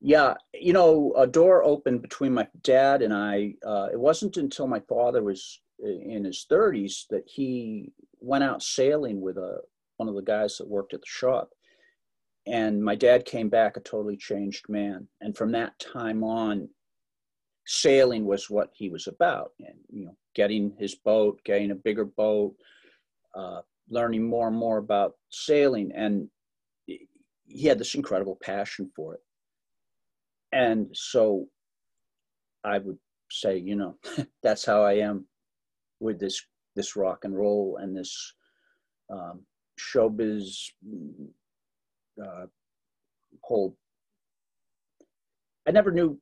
[0.00, 3.54] Yeah you know a door opened between my dad and i.
[3.64, 9.20] Uh, it wasn't until my father was in his 30s that he went out sailing
[9.20, 9.58] with a
[9.96, 11.50] one of the guys that worked at the shop
[12.46, 15.06] and my dad came back a totally changed man.
[15.20, 16.68] And from that time on
[17.66, 22.04] sailing was what he was about and you know getting his boat getting a bigger
[22.04, 22.52] boat
[23.36, 25.92] uh, learning more and more about sailing.
[25.94, 26.28] And
[26.86, 29.20] he had this incredible passion for it.
[30.52, 31.46] And so
[32.64, 32.98] i would
[33.30, 33.96] say you know
[34.42, 35.26] that's how i am
[36.00, 36.42] with this
[36.74, 38.34] this rock and roll and this
[39.10, 39.42] um,
[39.78, 40.70] showbiz
[42.20, 42.46] uh,
[43.42, 43.76] whole
[45.66, 46.20] i never knew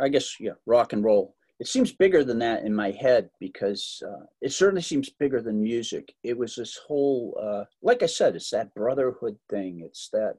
[0.00, 1.34] I guess, yeah, rock and roll.
[1.60, 5.62] It seems bigger than that in my head because uh, it certainly seems bigger than
[5.62, 6.12] music.
[6.24, 9.82] It was this whole, uh, like I said, it's that brotherhood thing.
[9.84, 10.38] It's that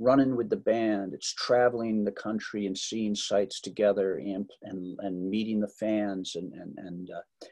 [0.00, 1.14] running with the band.
[1.14, 6.52] It's traveling the country and seeing sights together and and, and meeting the fans and
[6.52, 7.46] and and uh,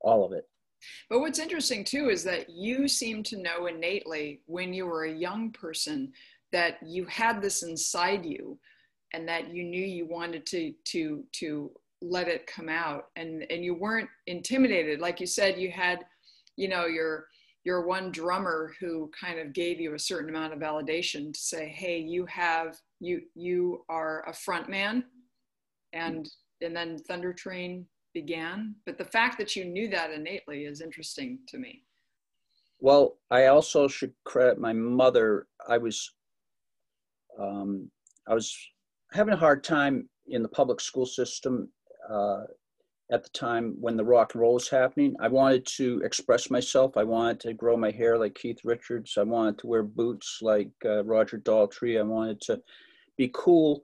[0.00, 0.44] all of it.
[1.10, 5.12] But what's interesting too is that you seem to know innately when you were a
[5.12, 6.12] young person
[6.52, 8.58] that you had this inside you
[9.12, 13.06] and that you knew you wanted to to to let it come out.
[13.16, 15.00] And and you weren't intimidated.
[15.00, 16.04] Like you said you had
[16.56, 17.26] you know your
[17.64, 21.68] your one drummer who kind of gave you a certain amount of validation to say
[21.68, 25.04] hey you have you you are a front man
[25.92, 26.28] and
[26.62, 27.84] and then thunder train
[28.20, 31.82] began but the fact that you knew that innately is interesting to me
[32.80, 36.12] well i also should credit my mother i was
[37.38, 37.90] um,
[38.26, 38.54] I was
[39.12, 41.70] having a hard time in the public school system
[42.10, 42.42] uh,
[43.10, 45.14] at the time when the rock and roll was happening.
[45.20, 46.96] I wanted to express myself.
[46.96, 49.16] I wanted to grow my hair like Keith Richards.
[49.16, 51.98] I wanted to wear boots like uh, Roger Daltrey.
[51.98, 52.60] I wanted to
[53.16, 53.82] be cool.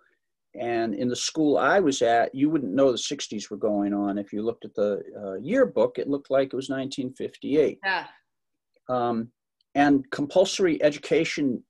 [0.60, 4.18] And in the school I was at, you wouldn't know the 60s were going on.
[4.18, 7.78] If you looked at the uh, yearbook, it looked like it was 1958.
[7.82, 8.06] Yeah.
[8.88, 9.30] Um,
[9.74, 11.62] and compulsory education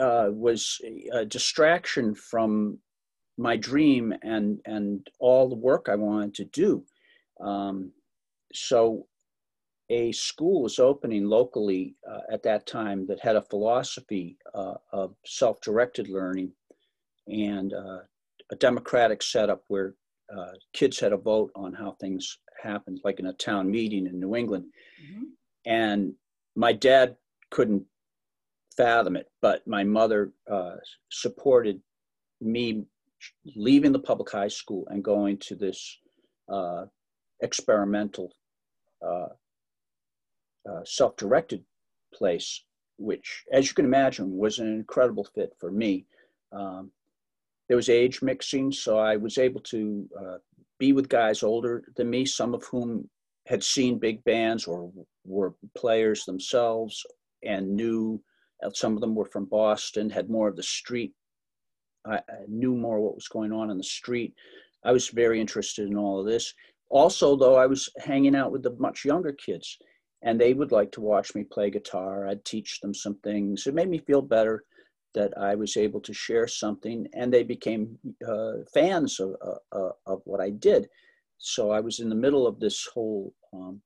[0.00, 0.80] uh, was
[1.12, 2.78] a distraction from
[3.38, 6.84] my dream and and all the work I wanted to do.
[7.40, 7.92] Um,
[8.52, 9.06] so
[9.90, 15.14] a school was opening locally uh, at that time that had a philosophy uh, of
[15.26, 16.52] self-directed learning
[17.26, 18.00] and uh,
[18.50, 19.94] a democratic setup where
[20.36, 24.18] uh, kids had a vote on how things happened, like in a town meeting in
[24.18, 24.64] New England.
[25.02, 25.22] Mm-hmm.
[25.66, 26.14] And
[26.56, 27.16] my dad
[27.50, 27.84] couldn't
[28.76, 30.76] fathom it, but my mother uh,
[31.10, 31.80] supported
[32.40, 32.84] me
[33.54, 35.98] leaving the public high school and going to this
[36.50, 36.84] uh,
[37.40, 38.32] experimental
[39.06, 39.28] uh,
[40.68, 41.62] uh, self-directed
[42.14, 42.64] place,
[42.96, 46.06] which, as you can imagine, was an incredible fit for me.
[46.52, 46.90] Um,
[47.72, 50.36] there was age mixing, so I was able to uh,
[50.78, 53.08] be with guys older than me, some of whom
[53.46, 54.92] had seen big bands or
[55.24, 57.02] were players themselves
[57.42, 58.22] and knew.
[58.62, 61.14] Uh, some of them were from Boston, had more of the street.
[62.04, 64.34] I, I knew more what was going on in the street.
[64.84, 66.52] I was very interested in all of this.
[66.90, 69.78] Also, though, I was hanging out with the much younger kids,
[70.20, 72.28] and they would like to watch me play guitar.
[72.28, 73.66] I'd teach them some things.
[73.66, 74.62] It made me feel better
[75.14, 79.92] that I was able to share something, and they became uh, fans of, uh, uh,
[80.06, 80.88] of what I did.
[81.38, 83.80] So I was in the middle of this whole um,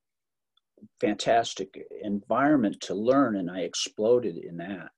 [1.00, 4.90] fantastic environment to learn, and I exploded in that.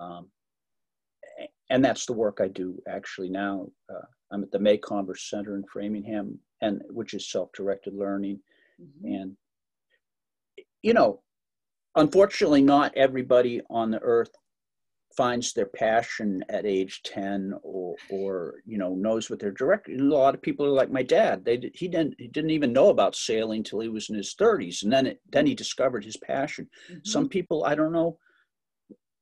[0.00, 0.28] Um,
[1.70, 3.68] and that's the work I do actually now.
[3.90, 8.40] Uh, I'm at the May Converse Center in Framingham, and which is self-directed learning,
[8.80, 9.14] mm-hmm.
[9.14, 9.36] and
[10.82, 11.20] you know,
[11.94, 14.30] unfortunately, not everybody on the earth
[15.18, 20.04] finds their passion at age 10 or or you know knows what they're directing a
[20.04, 23.16] lot of people are like my dad they he didn't he didn't even know about
[23.16, 26.68] sailing till he was in his 30s and then it, then he discovered his passion
[26.88, 27.00] mm-hmm.
[27.04, 28.16] some people i don't know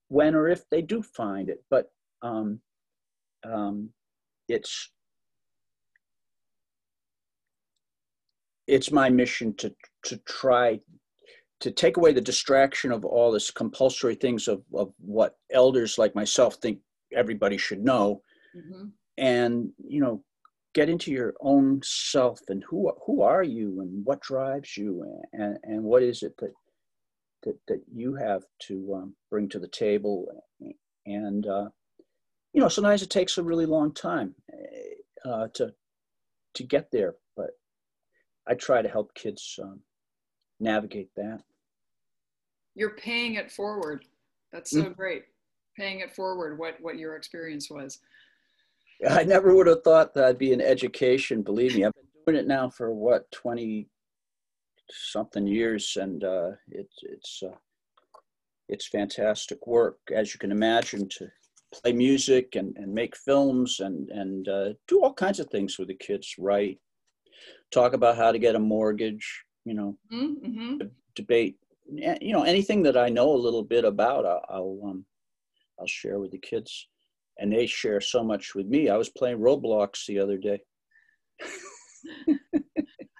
[0.08, 1.86] when or if they do find it but
[2.20, 2.60] um
[3.50, 3.88] um
[4.48, 4.90] it's
[8.66, 10.78] it's my mission to to try
[11.60, 16.14] to take away the distraction of all this compulsory things of, of what elders like
[16.14, 16.78] myself think
[17.14, 18.20] everybody should know
[18.56, 18.86] mm-hmm.
[19.18, 20.22] and you know
[20.74, 25.56] get into your own self and who who are you and what drives you and
[25.62, 26.52] and what is it that
[27.42, 30.26] that, that you have to um, bring to the table
[31.06, 31.68] and uh,
[32.52, 34.34] you know sometimes it takes a really long time
[35.24, 35.72] uh, to
[36.54, 37.50] to get there but
[38.46, 39.80] i try to help kids um,
[40.60, 41.40] navigate that.
[42.74, 44.04] You're paying it forward.
[44.52, 44.92] That's so mm-hmm.
[44.92, 45.24] great.
[45.76, 48.00] Paying it forward, what, what your experience was.
[49.08, 51.42] I never would have thought that I'd be in education.
[51.42, 53.88] Believe me, I've been doing it now for what, 20
[54.90, 57.56] something years, and uh, it, it's, uh,
[58.68, 61.28] it's fantastic work, as you can imagine, to
[61.72, 65.88] play music and, and make films and, and uh, do all kinds of things with
[65.88, 66.78] the kids, write,
[67.70, 70.86] talk about how to get a mortgage, you know, mm-hmm.
[71.16, 71.56] debate,
[71.92, 75.04] you know, anything that I know a little bit about, I'll, I'll, um,
[75.78, 76.88] I'll share with the kids,
[77.38, 78.88] and they share so much with me.
[78.88, 80.60] I was playing Roblox the other day.
[82.28, 82.34] I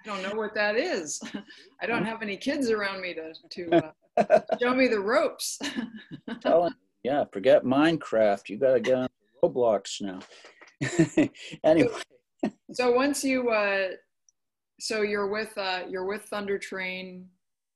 [0.05, 1.21] don't know what that is.
[1.81, 5.59] I don't have any kids around me to to uh, show me the ropes.
[6.39, 8.47] Telling, yeah, forget Minecraft.
[8.47, 9.09] You got to get on
[9.43, 10.19] Roblox now.
[11.65, 11.89] anyway.
[12.71, 13.89] So once you uh,
[14.79, 17.27] so you're with uh, you're with Thunder Train.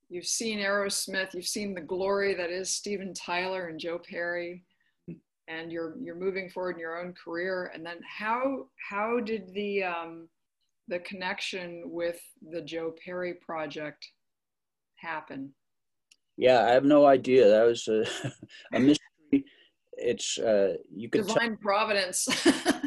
[0.09, 1.33] You've seen Aerosmith.
[1.33, 4.63] You've seen the glory that is Steven Tyler and Joe Perry,
[5.47, 7.71] and you're you're moving forward in your own career.
[7.73, 10.29] And then how how did the um,
[10.87, 12.19] the connection with
[12.51, 14.05] the Joe Perry project
[14.97, 15.53] happen?
[16.37, 17.47] Yeah, I have no idea.
[17.47, 18.05] That was a,
[18.73, 19.45] a mystery.
[19.93, 22.27] It's uh, you could divine providence.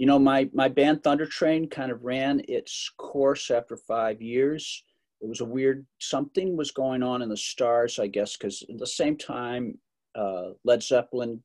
[0.00, 4.82] you know, my, my band Thunder Train kind of ran its course after five years.
[5.20, 8.78] It was a weird, something was going on in the stars, I guess, because at
[8.78, 9.78] the same time,
[10.14, 11.42] uh, Led Zeppelin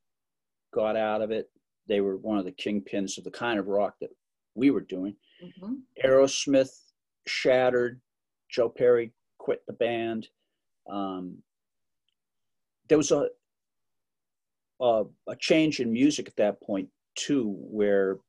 [0.73, 1.49] got out of it.
[1.89, 4.11] They were one of the kingpins of the kind of rock that
[4.55, 5.17] we were doing.
[5.43, 5.73] Mm-hmm.
[6.05, 6.71] Aerosmith
[7.27, 7.99] shattered.
[8.49, 10.29] Joe Perry quit the band.
[10.89, 11.39] Um,
[12.87, 13.27] there was a,
[14.79, 18.19] a, a change in music at that point too, where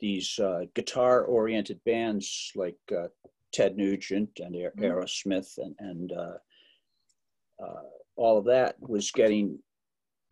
[0.00, 3.08] these uh, guitar oriented bands like uh,
[3.52, 4.82] Ted Nugent and mm-hmm.
[4.82, 7.82] Aerosmith and, and uh, uh,
[8.16, 9.58] all of that was getting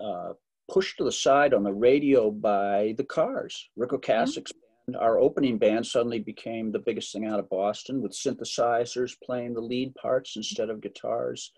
[0.02, 0.32] uh,
[0.70, 3.70] pushed to the side on the radio by the Cars.
[3.76, 4.92] Ric Ocasek's mm-hmm.
[4.92, 9.54] band, our opening band, suddenly became the biggest thing out of Boston with synthesizers playing
[9.54, 11.52] the lead parts instead of guitars.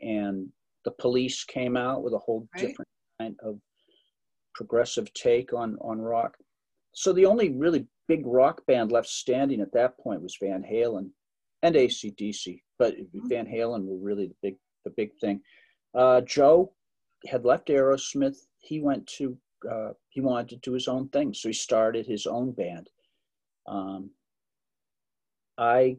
[0.00, 0.48] And
[0.84, 2.66] the police came out with a whole right.
[2.66, 2.88] different
[3.20, 3.58] kind of
[4.54, 6.36] progressive take on on rock.
[6.94, 11.10] So the only really big rock band left standing at that point was Van Halen
[11.62, 13.28] and ACDC, but mm-hmm.
[13.28, 15.40] Van Halen were really the big the big thing.
[15.94, 16.72] Uh, Joe
[17.26, 18.36] had left Aerosmith.
[18.58, 19.36] He went to
[19.70, 22.88] uh, he wanted to do his own thing, so he started his own band.
[23.66, 24.10] Um,
[25.56, 25.96] I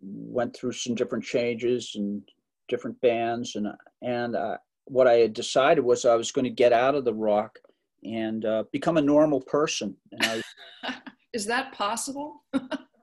[0.00, 2.22] went through some different changes and
[2.68, 3.68] different bands, and
[4.00, 4.56] and uh,
[4.86, 7.58] what I had decided was I was going to get out of the rock
[8.02, 9.96] and uh, become a normal person.
[10.12, 10.42] And
[10.84, 10.94] I,
[11.32, 12.44] Is that possible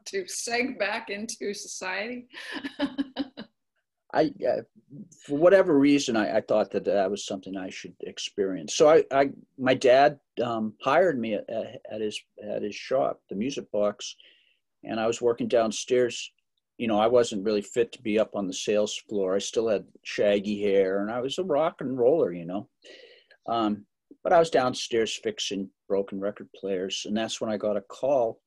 [0.05, 2.27] to seg back into society?
[4.13, 4.61] I, uh,
[5.25, 8.75] for whatever reason, I, I, thought that that was something I should experience.
[8.75, 13.35] So I, I my dad um, hired me at, at, his at his shop, the
[13.35, 14.15] Music Box,
[14.83, 16.31] and I was working downstairs.
[16.77, 19.35] You know, I wasn't really fit to be up on the sales floor.
[19.35, 22.31] I still had shaggy hair, and I was a rock and roller.
[22.31, 22.69] You know,
[23.47, 23.85] um,
[24.23, 28.41] but I was downstairs fixing broken record players, and that's when I got a call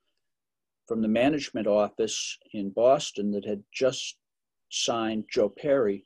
[0.86, 4.18] from the management office in Boston that had just
[4.70, 6.04] signed Joe Perry,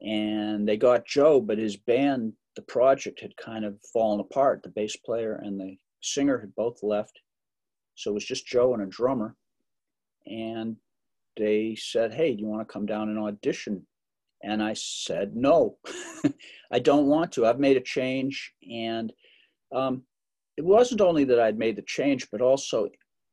[0.00, 4.62] and they got Joe, but his band, the project, had kind of fallen apart.
[4.62, 7.18] The bass player and the singer had both left,
[7.94, 9.36] so it was just Joe and a drummer.
[10.26, 10.76] And
[11.36, 13.86] they said, "Hey, do you want to come down and audition?"
[14.42, 15.76] And I said, "No,
[16.72, 17.46] I don't want to.
[17.46, 19.12] I've made a change." And
[19.74, 20.02] um,
[20.56, 22.88] it wasn't only that I'd made the change, but also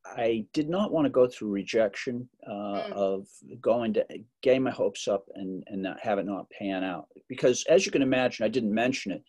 [0.06, 2.92] I did not want to go through rejection uh, mm.
[2.92, 3.28] of
[3.62, 4.06] going to
[4.42, 7.08] getting my hopes up and and not, have it not pan out.
[7.28, 9.24] Because as you can imagine, I didn't mention it.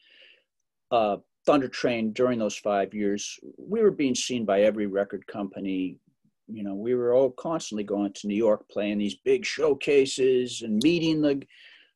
[0.91, 1.17] Uh,
[1.47, 5.99] Thunder Train during those five years, we were being seen by every record company.
[6.49, 10.83] You know, we were all constantly going to New York, playing these big showcases and
[10.83, 11.43] meeting the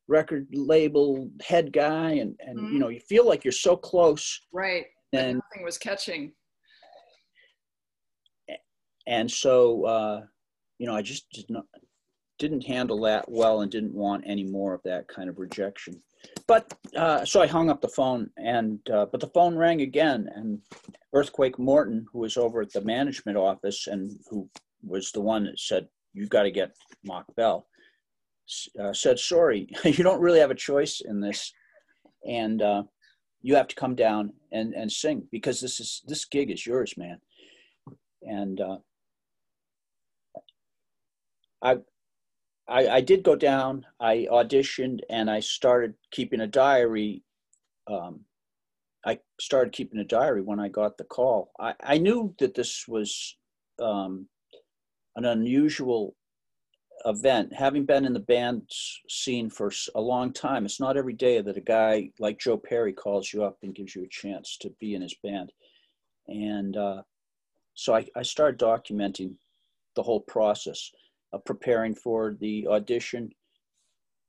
[0.07, 2.73] record label head guy, and and mm.
[2.73, 4.41] you know, you feel like you're so close.
[4.51, 4.85] Right.
[5.13, 6.31] And nothing was catching
[9.07, 10.21] and so uh,
[10.79, 11.65] you know i just did not
[12.41, 16.01] didn't handle that well and didn't want any more of that kind of rejection.
[16.47, 20.27] But uh, so i hung up the phone and uh, but the phone rang again
[20.35, 20.59] and
[21.13, 24.49] earthquake morton who was over at the management office and who
[24.83, 27.67] was the one that said you've got to get Mach Bell
[28.79, 31.53] uh, said sorry you don't really have a choice in this
[32.27, 32.83] and uh,
[33.41, 36.93] you have to come down and, and sing because this is this gig is yours
[36.97, 37.19] man.
[38.23, 38.77] And uh,
[41.63, 41.77] I,
[42.71, 43.85] I, I did go down.
[43.99, 47.21] I auditioned and I started keeping a diary.
[47.87, 48.21] Um,
[49.05, 51.51] I started keeping a diary when I got the call.
[51.59, 53.37] I, I knew that this was
[53.81, 54.27] um,
[55.17, 56.15] an unusual
[57.03, 57.51] event.
[57.53, 58.71] Having been in the band
[59.09, 62.93] scene for a long time, it's not every day that a guy like Joe Perry
[62.93, 65.51] calls you up and gives you a chance to be in his band.
[66.27, 67.01] And uh,
[67.73, 69.33] so I, I started documenting
[69.95, 70.89] the whole process
[71.33, 73.29] uh, preparing for the audition,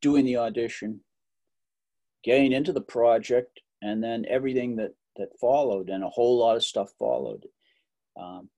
[0.00, 1.00] doing the audition,
[2.24, 6.64] getting into the project, and then everything that that followed, and a whole lot of
[6.64, 7.46] stuff followed.
[8.18, 8.48] Um,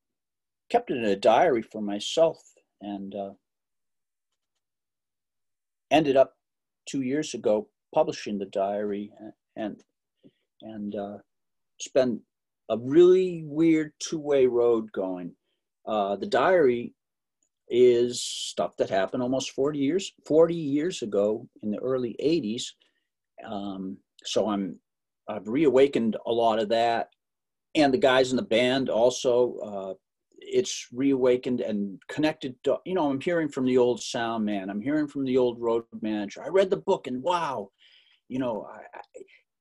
[0.70, 2.38] kept it in a diary for myself,
[2.80, 3.30] and uh,
[5.90, 6.36] ended up
[6.86, 9.11] two years ago publishing the diary,
[9.57, 9.80] and
[10.62, 11.18] and uh,
[11.78, 12.20] it's been
[12.68, 15.32] a really weird two-way road going.
[15.86, 16.95] Uh, the diary
[17.69, 22.65] is stuff that happened almost 40 years 40 years ago in the early 80s
[23.45, 24.79] um, so i'm
[25.29, 27.09] i've reawakened a lot of that.
[27.77, 29.95] And the guys in the band also uh,
[30.39, 34.71] it's reawakened and connected to, you know i'm hearing from the old sound man.
[34.71, 36.43] I'm hearing from the old road manager.
[36.43, 37.71] I read the book and wow
[38.29, 38.81] you know I,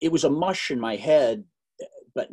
[0.02, 1.44] it was a mush in my head
[2.16, 2.30] but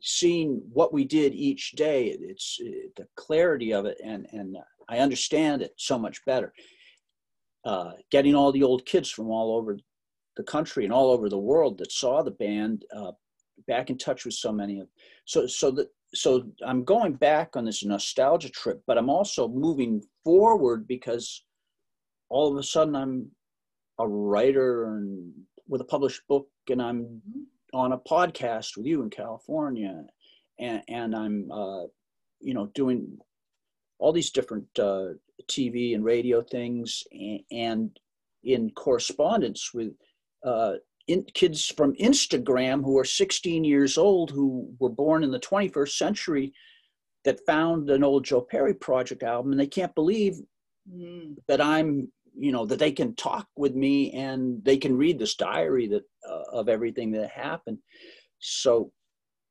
[0.00, 4.56] seeing what we did each day it's it, the clarity of it and and
[4.88, 6.52] I understand it so much better.
[7.64, 9.78] Uh, getting all the old kids from all over
[10.36, 13.12] the country and all over the world that saw the band uh,
[13.66, 14.86] back in touch with so many of
[15.24, 20.02] so so that so I'm going back on this nostalgia trip, but I'm also moving
[20.24, 21.44] forward because
[22.30, 23.30] all of a sudden I'm
[23.98, 25.32] a writer and
[25.68, 27.20] with a published book, and I'm
[27.74, 30.04] on a podcast with you in California,
[30.58, 31.82] and, and I'm uh,
[32.40, 33.18] you know doing
[33.98, 35.08] all these different uh,
[35.48, 38.00] TV and radio things, and, and
[38.44, 39.92] in correspondence with
[40.44, 40.74] uh,
[41.08, 45.90] in, kids from Instagram who are 16 years old who were born in the 21st
[45.90, 46.52] century
[47.24, 50.36] that found an old Joe Perry project album, and they can't believe
[50.90, 51.34] mm.
[51.48, 55.34] that I'm you know that they can talk with me and they can read this
[55.34, 57.78] diary that uh, of everything that happened
[58.38, 58.92] so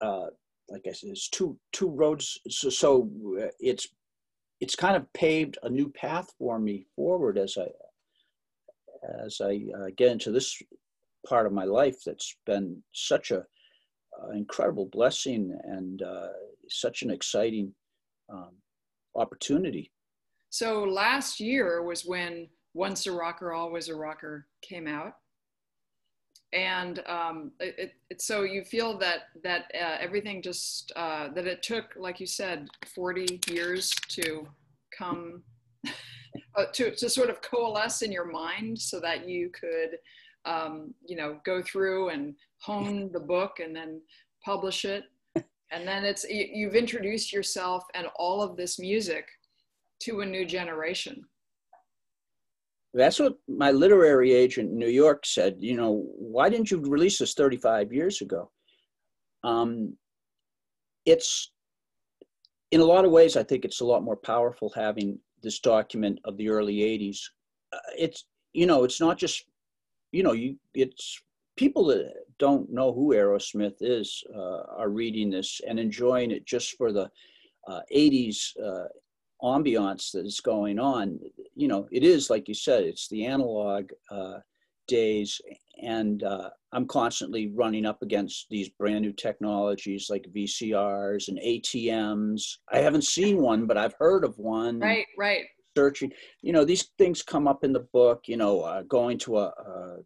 [0.02, 0.28] uh,
[0.70, 3.10] like i said it's two two roads so, so
[3.41, 3.88] uh, it's
[4.60, 7.68] it's kind of paved a new path for me forward as i
[9.24, 10.62] as i uh, get into this
[11.28, 16.28] part of my life that's been such a uh, incredible blessing and uh,
[16.70, 17.74] such an exciting
[18.30, 18.51] um,
[19.16, 19.91] opportunity
[20.49, 22.47] so last year was when
[22.78, 25.14] once a Rocker, Always a Rocker came out.
[26.54, 31.62] And um, it, it, so you feel that that uh, everything just uh, that it
[31.62, 34.48] took, like you said, 40 years to
[34.98, 35.43] come
[36.56, 39.98] uh, to to sort of coalesce in your mind, so that you could,
[40.45, 44.02] um, you know, go through and hone the book and then
[44.43, 45.04] publish it.
[45.70, 49.28] And then it's you've introduced yourself and all of this music
[50.00, 51.26] to a new generation
[52.98, 55.58] that's what my literary agent in New York said.
[55.60, 58.52] You know, why didn't you release this 35 years ago?
[59.43, 59.95] Um,
[61.06, 61.52] it's
[62.72, 66.20] in a lot of ways, I think it's a lot more powerful having this document
[66.26, 67.20] of the early 80s.
[67.72, 69.45] Uh, it's, you know, it's not just,
[70.12, 71.22] you know, you, it's
[71.56, 76.76] people that don't know who Aerosmith is uh, are reading this and enjoying it just
[76.78, 77.10] for the
[77.68, 78.52] uh, 80s
[79.41, 81.19] ambiance that is going on.
[81.55, 84.39] You know, it is like you said, it's the analog uh,
[84.88, 85.39] days,
[85.81, 92.57] and uh, I'm constantly running up against these brand new technologies like VCRs and ATMs.
[92.71, 94.79] I haven't seen one, but I've heard of one.
[94.79, 95.45] Right, right.
[95.77, 96.11] Searching,
[96.41, 98.23] you know, these things come up in the book.
[98.25, 99.97] You know, uh, going to a, a,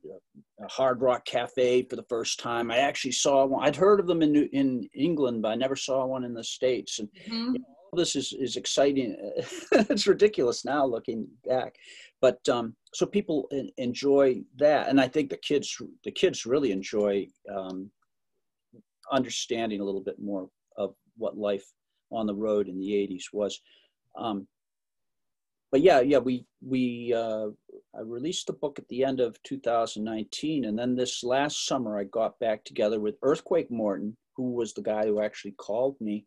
[0.65, 2.69] a, hard rock cafe for the first time.
[2.69, 3.65] I actually saw one.
[3.65, 6.99] I'd heard of them in in England, but I never saw one in the states.
[6.99, 7.53] And mm-hmm.
[7.53, 9.17] you know, this is, is exciting.
[9.71, 11.75] it's ridiculous now looking back,
[12.21, 17.27] but um, so people enjoy that, and I think the kids the kids really enjoy
[17.53, 17.91] um,
[19.11, 21.65] understanding a little bit more of what life
[22.11, 23.59] on the road in the '80s was.
[24.17, 24.47] Um,
[25.69, 27.47] but yeah, yeah, we we uh,
[27.93, 32.05] I released the book at the end of 2019, and then this last summer I
[32.05, 36.25] got back together with Earthquake Morton, who was the guy who actually called me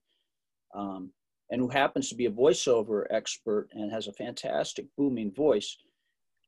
[0.75, 1.11] um,
[1.55, 5.77] and who happens to be a voiceover expert and has a fantastic booming voice.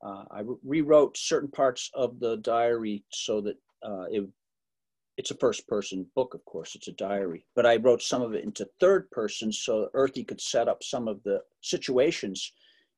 [0.05, 3.55] Uh, I re- rewrote certain parts of the diary so that
[3.87, 4.27] uh, it,
[5.15, 8.33] it's a first person book, of course, it's a diary, but I wrote some of
[8.33, 12.51] it into third person so Earthy could set up some of the situations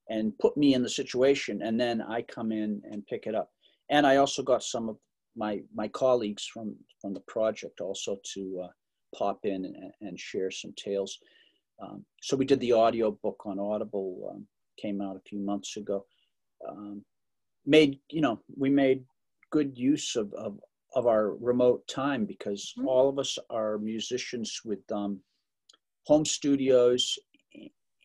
[0.10, 3.51] and put me in the situation, and then I come in and pick it up.
[3.91, 4.97] And I also got some of
[5.36, 8.68] my my colleagues from from the project also to uh,
[9.16, 11.20] pop in and, and share some tales.
[11.82, 15.78] Um, so we did the audio book on Audible, um, came out a few months
[15.78, 16.06] ago.
[16.68, 17.04] Um,
[17.66, 19.04] made, you know, we made
[19.52, 20.60] good use of, of,
[20.96, 22.88] of our remote time because mm-hmm.
[22.88, 25.20] all of us are musicians with um,
[26.06, 27.18] home studios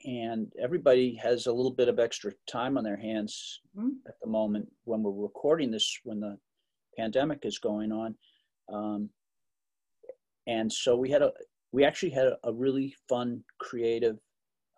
[0.04, 3.88] and everybody has a little bit of extra time on their hands mm-hmm.
[4.06, 6.36] at the moment when we're recording this when the
[6.96, 8.14] pandemic is going on
[8.72, 9.08] um,
[10.46, 11.32] and so we had a
[11.74, 14.16] we actually had a, really fun, creative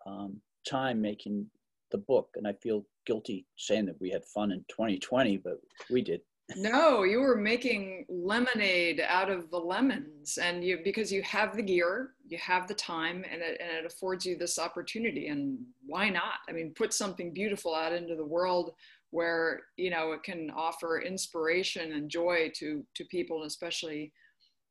[0.07, 1.45] um, time making
[1.91, 5.59] the book, and I feel guilty saying that we had fun in 2020, but
[5.91, 6.21] we did.
[6.55, 11.61] no, you were making lemonade out of the lemons, and you because you have the
[11.61, 15.27] gear, you have the time, and it and it affords you this opportunity.
[15.27, 16.39] And why not?
[16.49, 18.71] I mean, put something beautiful out into the world
[19.11, 24.11] where you know it can offer inspiration and joy to to people, especially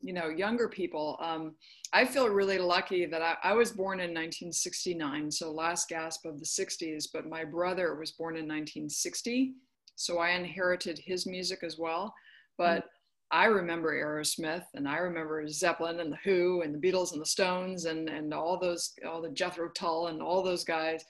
[0.01, 1.55] you know younger people um,
[1.93, 6.39] i feel really lucky that I, I, was born in 1969 so last gasp of
[6.39, 9.55] the 60s but my brother was born in 1960
[9.95, 12.15] so i inherited his music as well
[12.59, 13.39] but mm-hmm.
[13.39, 17.27] i remember aerosmith and i remember zeppelin and the who and the beatles and the
[17.27, 21.05] stones and and all those all the jethro tull and all those guys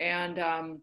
[0.00, 0.80] and um,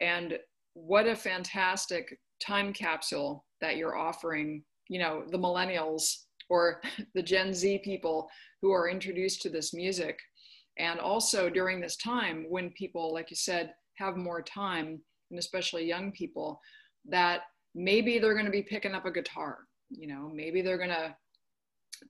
[0.00, 0.38] and
[0.74, 6.82] what a fantastic time capsule that you're offering you know the millennials or
[7.14, 8.28] the Gen Z people
[8.60, 10.18] who are introduced to this music.
[10.78, 15.00] And also during this time when people, like you said, have more time,
[15.30, 16.60] and especially young people,
[17.08, 17.40] that
[17.74, 21.14] maybe they're going to be picking up a guitar, you know, maybe they're going to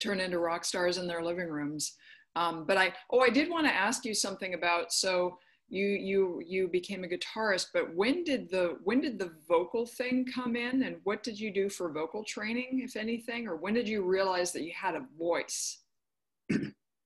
[0.01, 1.95] turn into rock stars in their living rooms.
[2.35, 5.39] Um, but I, oh, I did want to ask you something about, so
[5.73, 10.27] you you you became a guitarist but when did the when did the vocal thing
[10.33, 13.89] come in and what did you do for vocal training if anything or when did
[13.89, 15.79] you realize that you had a voice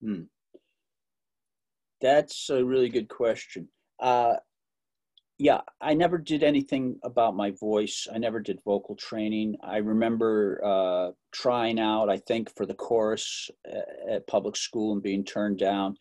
[0.03, 0.23] hmm.
[2.01, 3.69] that's a really good question
[4.01, 4.35] uh,
[5.39, 8.07] yeah, I never did anything about my voice.
[8.12, 9.57] I never did vocal training.
[9.62, 13.51] I remember uh, trying out, I think, for the chorus
[14.11, 15.97] at public school and being turned down.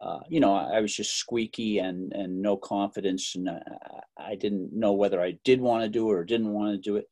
[0.00, 3.60] Uh, you know, I was just squeaky and and no confidence, and I,
[4.18, 6.96] I didn't know whether I did want to do it or didn't want to do
[6.96, 7.06] it.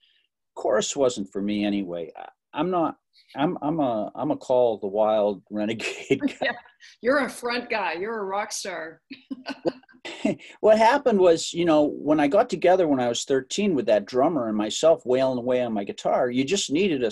[0.54, 2.10] Chorus wasn't for me anyway.
[2.16, 2.96] I, I'm not.
[3.36, 6.36] I'm I'm a I'm a call the wild renegade guy.
[6.42, 6.52] Yeah,
[7.00, 7.94] you're a front guy.
[7.94, 9.00] You're a rock star.
[10.60, 14.06] what happened was, you know, when I got together when I was 13 with that
[14.06, 17.10] drummer and myself wailing away on my guitar, you just needed a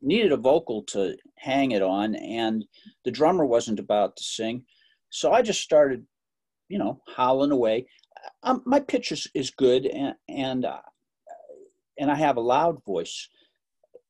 [0.00, 2.64] needed a vocal to hang it on, and
[3.04, 4.64] the drummer wasn't about to sing,
[5.12, 6.06] so I just started,
[6.68, 7.86] you know, howling away.
[8.42, 10.80] Um, my pitch is, is good, and and uh,
[11.98, 13.28] and I have a loud voice,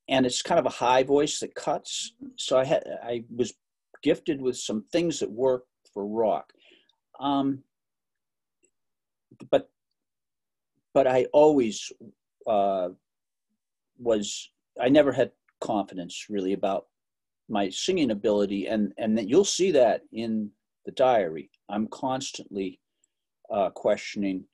[0.08, 2.12] and it's kind of a high voice that cuts.
[2.36, 3.52] So I had I was
[4.02, 6.52] gifted with some things that work for rock.
[7.18, 7.64] Um,
[9.50, 9.70] but
[10.94, 11.90] but I always
[12.46, 12.90] uh,
[13.98, 14.50] was
[14.80, 16.86] I never had confidence really about
[17.48, 20.50] my singing ability and and that you'll see that in
[20.84, 21.50] the diary.
[21.68, 22.80] I'm constantly
[23.50, 24.44] uh, questioning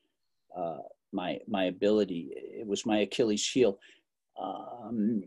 [0.57, 0.79] uh,
[1.12, 2.31] my my ability.
[2.35, 3.79] It was my Achilles heel.
[4.41, 5.22] Um,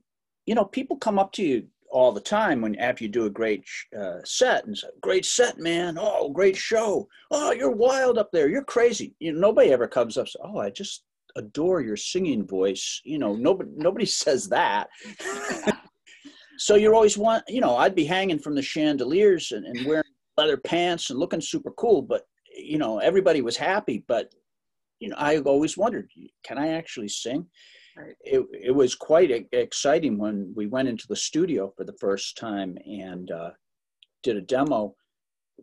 [0.45, 3.30] you know people come up to you all the time when after you do a
[3.30, 3.66] great
[3.99, 5.97] uh, set and say, great set man.
[5.99, 7.08] Oh great show.
[7.32, 8.49] Oh you're wild up there.
[8.49, 9.14] You're crazy.
[9.20, 11.04] You know nobody ever comes up says, oh i just
[11.36, 13.02] adore your singing voice.
[13.04, 14.89] You know nobody nobody says that.
[16.62, 20.04] So you're always want you know i'd be hanging from the chandeliers and, and wearing
[20.42, 22.24] leather pants and looking super cool but
[22.56, 24.34] you know everybody was happy but
[25.00, 26.10] you know i always wondered
[26.44, 27.46] can i actually sing
[28.22, 32.78] it, it was quite exciting when we went into the studio for the first time
[32.86, 33.52] and uh,
[34.24, 34.96] did a demo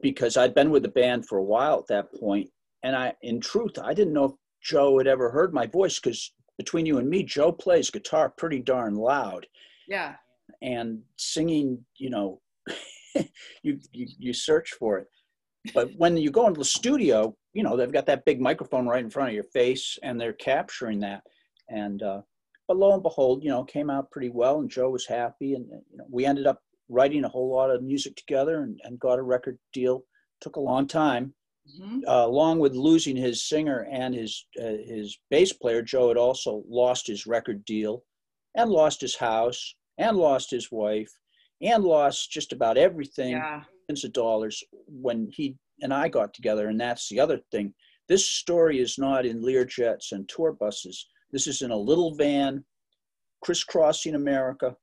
[0.03, 2.49] because I'd been with the band for a while at that point,
[2.83, 6.33] and I, in truth, I didn't know if Joe had ever heard my voice because
[6.57, 9.47] between you and me, Joe plays guitar pretty darn loud.
[9.89, 10.14] Yeah.
[10.62, 12.41] And singing, you know,
[13.63, 15.07] you, you you search for it.
[15.75, 19.05] But when you go into the studio, you know, they've got that big microphone right
[19.05, 21.23] in front of your face, and they're capturing that
[21.69, 22.21] and uh,
[22.67, 25.67] but lo and behold, you know, came out pretty well, and Joe was happy, and
[25.91, 29.19] you know, we ended up writing a whole lot of music together and, and got
[29.19, 30.05] a record deal.
[30.41, 31.35] Took a long time,
[31.81, 32.01] mm-hmm.
[32.07, 35.83] uh, along with losing his singer and his uh, his bass player.
[35.83, 38.05] Joe had also lost his record deal,
[38.55, 41.11] and lost his house, and lost his wife,
[41.61, 43.63] and lost just about everything, yeah.
[43.89, 46.69] millions of dollars when he and I got together.
[46.69, 47.73] And that's the other thing.
[48.09, 52.65] This story is not in Learjets and tour buses this is in a little van,
[53.43, 54.77] crisscrossing America,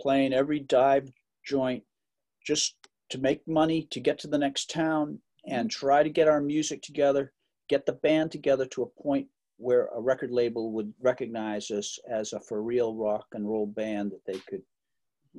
[0.00, 1.08] playing every dive
[1.46, 1.82] joint
[2.44, 2.76] just
[3.10, 6.82] to make money to get to the next town and try to get our music
[6.82, 7.32] together,
[7.68, 12.32] get the band together to a point where a record label would recognize us as
[12.32, 14.62] a for real rock and roll band that they could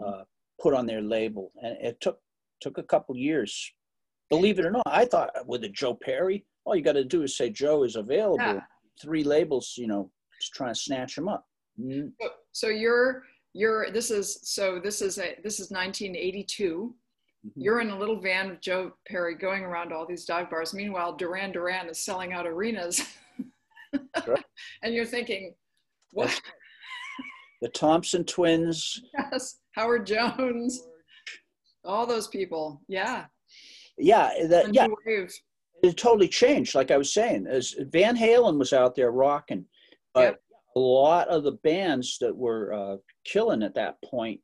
[0.04, 0.24] uh,
[0.62, 1.52] put on their label.
[1.62, 2.20] And it took
[2.62, 3.72] took a couple years.
[4.30, 7.24] Believe it or not, I thought with a Joe Perry, all you got to do
[7.24, 8.38] is say Joe is available.
[8.44, 8.62] Yeah.
[9.02, 11.46] Three labels, you know, just trying to snatch them up.
[11.80, 12.08] Mm-hmm.
[12.20, 16.96] So, so you're you're this is so this is a this is 1982.
[17.46, 17.62] Mm-hmm.
[17.62, 20.74] You're in a little van with Joe Perry going around all these dive bars.
[20.74, 23.02] Meanwhile, Duran Duran is selling out arenas,
[24.82, 25.54] and you're thinking,
[26.12, 26.42] what?
[27.66, 29.02] The Thompson twins.
[29.18, 30.88] Yes, Howard Jones.
[31.84, 32.80] All those people.
[32.88, 33.26] Yeah.
[33.98, 34.30] Yeah.
[34.48, 34.86] That, yeah.
[35.82, 36.76] It totally changed.
[36.76, 39.66] Like I was saying, as Van Halen was out there rocking
[40.16, 40.40] but yep.
[40.76, 44.40] a lot of the bands that were uh, killing at that point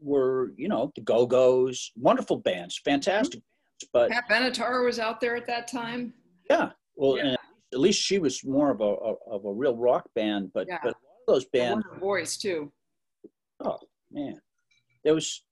[0.00, 3.98] were, you know, the Go Go's, wonderful bands, fantastic mm-hmm.
[3.98, 4.10] bands.
[4.10, 6.14] But Pat Benatar was out there at that time.
[6.48, 7.34] Yeah, well, yeah.
[7.72, 10.52] at least she was more of a, a, of a real rock band.
[10.54, 10.78] But yeah.
[10.84, 12.72] but a lot of those bands, voice too.
[13.64, 13.78] Oh
[14.10, 14.40] man,
[15.04, 15.44] there was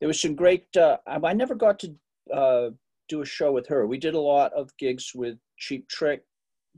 [0.00, 0.64] there was some great.
[0.76, 1.94] Uh, I, I never got to
[2.32, 2.70] uh,
[3.08, 3.86] do a show with her.
[3.86, 6.22] We did a lot of gigs with Cheap Trick,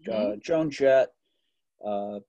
[0.08, 0.32] uh, mm-hmm.
[0.32, 1.08] uh, Joan Jett,
[1.84, 2.20] uh,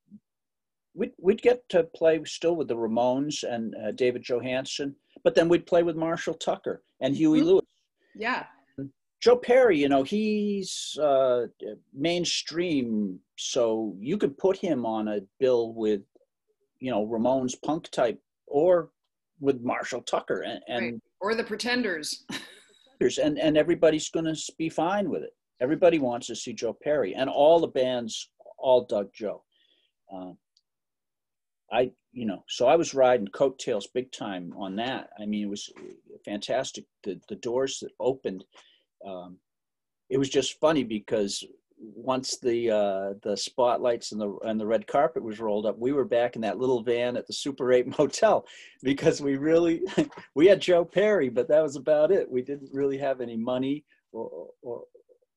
[0.96, 5.50] we'd, we'd get to play still with the Ramones and uh, David Johansen, but then
[5.50, 7.48] we'd play with Marshall Tucker and Huey mm-hmm.
[7.48, 7.66] Lewis.
[8.16, 8.46] Yeah.
[9.24, 11.43] Joe Perry, you know, he's uh,
[11.93, 16.01] mainstream, so you could put him on a bill with,
[16.80, 18.89] you know, Ramones punk type or
[19.39, 21.01] with Marshall Tucker and, and right.
[21.21, 22.26] or the Pretenders.
[22.99, 25.32] and and everybody's going to be fine with it.
[25.61, 29.41] Everybody wants to see Joe Perry, and all the bands all dug Joe.
[30.13, 30.32] Uh,
[31.71, 35.11] I, you know, so I was riding coattails big time on that.
[35.17, 35.71] I mean, it was
[36.26, 36.84] fantastic.
[37.05, 38.43] The the doors that opened.
[39.06, 39.38] Um,
[40.10, 41.43] it was just funny because
[41.78, 45.91] once the uh, the spotlights and the and the red carpet was rolled up, we
[45.91, 48.45] were back in that little van at the Super Eight Motel
[48.82, 49.82] because we really
[50.36, 52.30] we had Joe Perry, but that was about it.
[52.30, 54.84] We didn't really have any money or or,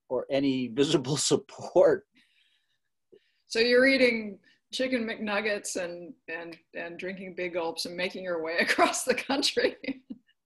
[0.09, 2.07] or any visible support.
[3.49, 4.39] So you're eating
[4.73, 9.77] chicken McNuggets and and and drinking big gulps and making your way across the country.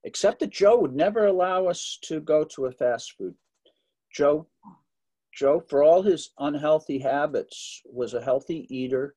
[0.03, 3.35] Except that Joe would never allow us to go to a fast food.
[4.13, 4.47] Joe
[5.33, 9.15] Joe, for all his unhealthy habits, was a healthy eater.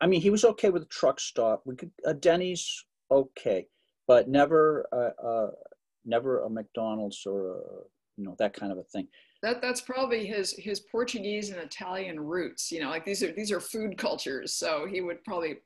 [0.00, 1.62] I mean, he was okay with a truck stop.
[1.64, 3.68] We could a Denny's, okay,
[4.08, 5.50] but never, uh, uh,
[6.04, 7.60] never a McDonald's or a,
[8.16, 9.06] you know that kind of a thing.
[9.42, 12.72] That that's probably his his Portuguese and Italian roots.
[12.72, 14.54] You know, like these are these are food cultures.
[14.54, 15.56] So he would probably,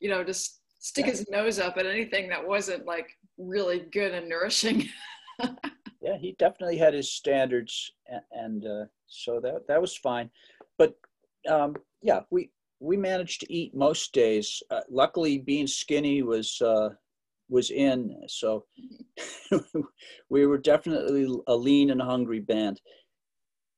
[0.00, 3.08] you know, just stick his nose up at anything that wasn't like
[3.38, 4.88] really good and nourishing.
[6.00, 10.30] yeah, he definitely had his standards, and, and uh, so that that was fine.
[10.78, 10.94] But
[11.48, 14.62] um, yeah, we we managed to eat most days.
[14.70, 16.90] Uh, luckily, being skinny was uh,
[17.48, 18.64] was in, so
[20.30, 22.80] we were definitely a lean and hungry band.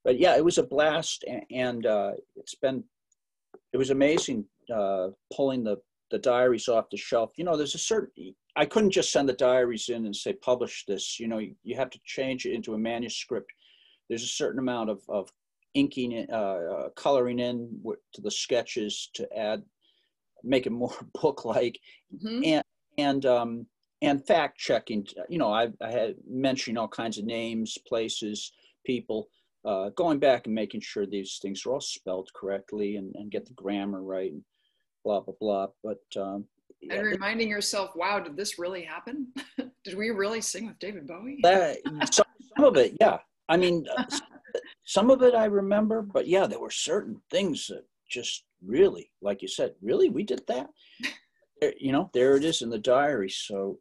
[0.04, 2.84] But yeah, it was a blast, and, and uh, it's been
[3.72, 4.44] it was amazing
[4.74, 5.76] uh, pulling the
[6.10, 7.32] the diaries off the shelf.
[7.36, 10.84] You know, there's a certain I couldn't just send the diaries in and say publish
[10.86, 11.20] this.
[11.20, 13.52] You know, you, you have to change it into a manuscript
[14.08, 15.30] there's a certain amount of, of
[15.74, 17.80] inking, uh, uh, coloring in
[18.12, 19.62] to the sketches to add,
[20.42, 21.78] make it more book-like,
[22.14, 22.42] mm-hmm.
[22.44, 22.64] and
[22.98, 23.66] and um,
[24.02, 25.06] and fact checking.
[25.28, 28.52] You know, I, I had mentioning all kinds of names, places,
[28.84, 29.28] people,
[29.64, 33.46] uh, going back and making sure these things are all spelled correctly and, and get
[33.46, 34.42] the grammar right and
[35.04, 35.66] blah blah blah.
[35.82, 36.44] But um,
[36.90, 39.28] and reminding yourself, wow, did this really happen?
[39.84, 41.38] did we really sing with David Bowie?
[42.10, 42.26] Some,
[42.56, 43.18] some of it, yeah.
[43.48, 44.04] I mean, uh,
[44.84, 49.42] some of it I remember, but yeah, there were certain things that just really, like
[49.42, 50.68] you said, really, we did that.
[51.78, 53.30] You know, there it is in the diary.
[53.30, 53.78] So,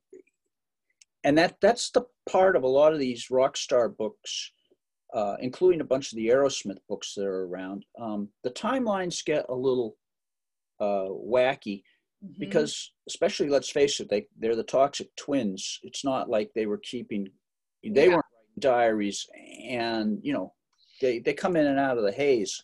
[1.23, 4.51] and that that's the part of a lot of these rock star books,
[5.13, 7.85] uh, including a bunch of the Aerosmith books that are around.
[7.99, 9.97] Um, the timelines get a little
[10.79, 11.83] uh, wacky
[12.25, 12.39] mm-hmm.
[12.39, 15.79] because, especially, let's face it, they they're the toxic twins.
[15.83, 17.27] It's not like they were keeping.
[17.83, 18.15] They yeah.
[18.15, 18.25] weren't
[18.59, 19.27] diaries
[19.69, 20.53] and you know
[21.01, 22.63] they, they come in and out of the haze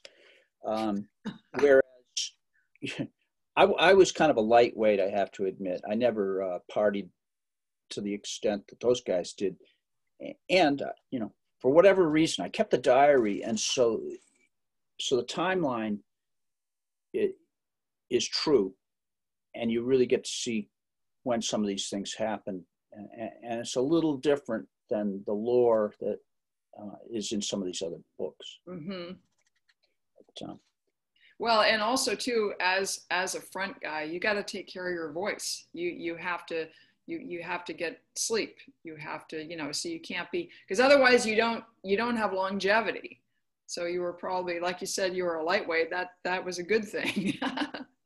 [0.65, 1.07] um,
[1.59, 1.81] whereas
[3.55, 7.09] I, I was kind of a lightweight i have to admit i never uh, partied
[7.89, 9.55] to the extent that those guys did
[10.49, 14.01] and uh, you know for whatever reason i kept the diary and so
[14.99, 15.99] so the timeline
[17.13, 17.35] it,
[18.09, 18.73] is true
[19.55, 20.67] and you really get to see
[21.23, 23.07] when some of these things happen and,
[23.43, 26.19] and it's a little different than the lore that
[26.79, 28.59] uh, is in some of these other books.
[28.67, 29.13] Mm-hmm.
[30.17, 30.59] But, um,
[31.39, 34.93] well, and also too, as as a front guy, you got to take care of
[34.93, 35.65] your voice.
[35.73, 36.67] You you have to
[37.07, 38.57] you you have to get sleep.
[38.83, 42.15] You have to you know so you can't be because otherwise you don't you don't
[42.15, 43.21] have longevity.
[43.65, 45.89] So you were probably like you said you were a lightweight.
[45.89, 47.33] That that was a good thing.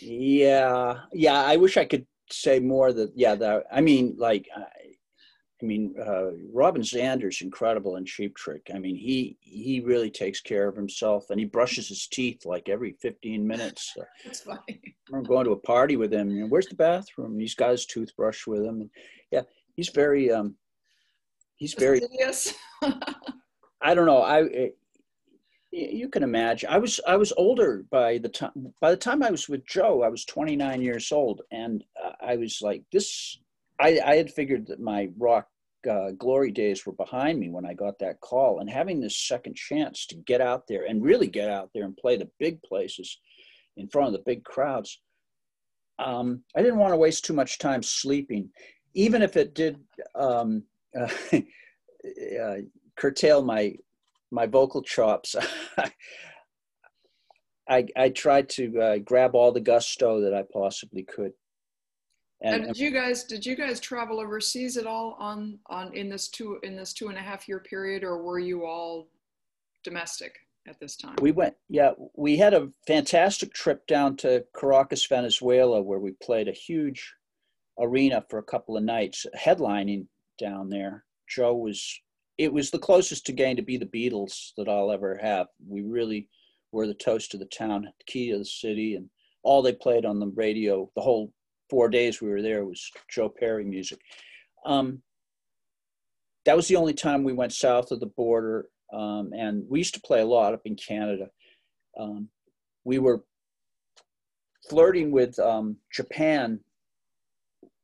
[0.00, 1.42] yeah, yeah.
[1.42, 4.64] I wish I could say more that yeah that i mean like I
[5.60, 8.70] I mean, uh, Robin Zander's incredible in Cheap Trick.
[8.72, 12.68] I mean, he he really takes care of himself, and he brushes his teeth like
[12.68, 13.92] every 15 minutes.
[14.24, 14.80] That's funny.
[15.12, 16.30] I'm going to a party with him.
[16.30, 17.40] You know, where's the bathroom?
[17.40, 18.82] He's got his toothbrush with him.
[18.82, 18.90] And
[19.32, 19.42] yeah,
[19.74, 20.54] he's very um,
[21.56, 22.00] he's very.
[23.80, 24.22] I don't know.
[24.22, 24.70] I
[25.70, 26.70] you can imagine.
[26.70, 30.02] I was I was older by the time by the time I was with Joe.
[30.02, 33.38] I was 29 years old, and uh, I was like this
[33.80, 35.48] I, I had figured that my rock
[35.88, 39.56] uh, glory days were behind me when I got that call, and having this second
[39.56, 43.18] chance to get out there and really get out there and play the big places
[43.76, 45.00] in front of the big crowds,
[46.00, 48.50] um, I didn't want to waste too much time sleeping,
[48.94, 49.78] even if it did
[50.16, 50.64] um,
[50.98, 51.08] uh,
[52.42, 52.56] uh,
[52.96, 53.74] curtail my
[54.30, 55.34] my vocal chops.
[57.68, 61.32] I, I tried to uh, grab all the gusto that I possibly could.
[62.40, 66.28] And, did you guys did you guys travel overseas at all on on in this
[66.28, 69.08] two in this two and a half year period, or were you all
[69.82, 70.36] domestic
[70.68, 71.16] at this time?
[71.20, 76.46] We went, yeah, we had a fantastic trip down to Caracas, Venezuela, where we played
[76.46, 77.12] a huge
[77.80, 80.06] arena for a couple of nights, headlining
[80.38, 81.04] down there.
[81.28, 82.00] Joe was
[82.38, 85.48] it was the closest to getting to be the Beatles that I'll ever have.
[85.66, 86.28] We really
[86.70, 89.10] were the toast of the town, the key of the city, and
[89.42, 91.32] all they played on the radio, the whole
[91.68, 93.98] four days we were there was Joe Perry music.
[94.64, 95.02] Um,
[96.44, 98.68] that was the only time we went south of the border.
[98.92, 101.28] um, and we used to play a lot up in Canada.
[101.98, 102.28] Um,
[102.84, 103.24] we were
[104.70, 106.60] flirting with um, Japan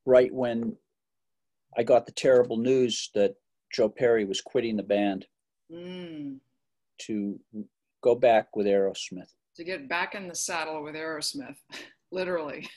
[0.05, 0.75] right when
[1.77, 3.35] I got the terrible news that
[3.75, 5.25] Joe Perry was quitting the band
[5.71, 6.37] mm.
[6.99, 7.39] to
[8.01, 9.33] go back with Aerosmith.
[9.57, 11.57] To get back in the saddle with Aerosmith,
[12.11, 12.69] literally.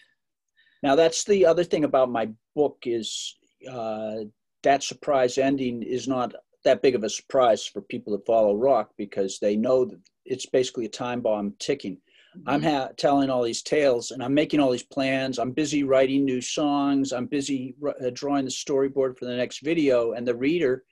[0.82, 3.36] Now that's the other thing about my book is
[3.70, 4.16] uh,
[4.62, 6.34] that surprise ending is not
[6.64, 10.46] that big of a surprise for people that follow rock because they know that it's
[10.46, 11.96] basically a time bomb ticking.
[12.36, 12.48] Mm-hmm.
[12.48, 15.38] I'm ha- telling all these tales and I'm making all these plans.
[15.38, 17.12] I'm busy writing new songs.
[17.12, 20.12] I'm busy uh, drawing the storyboard for the next video.
[20.12, 20.84] And the reader,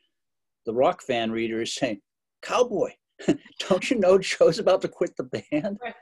[0.67, 2.01] the rock fan reader, is saying,
[2.43, 2.91] Cowboy,
[3.69, 5.79] don't you know Joe's about to quit the band?
[5.83, 5.95] Right.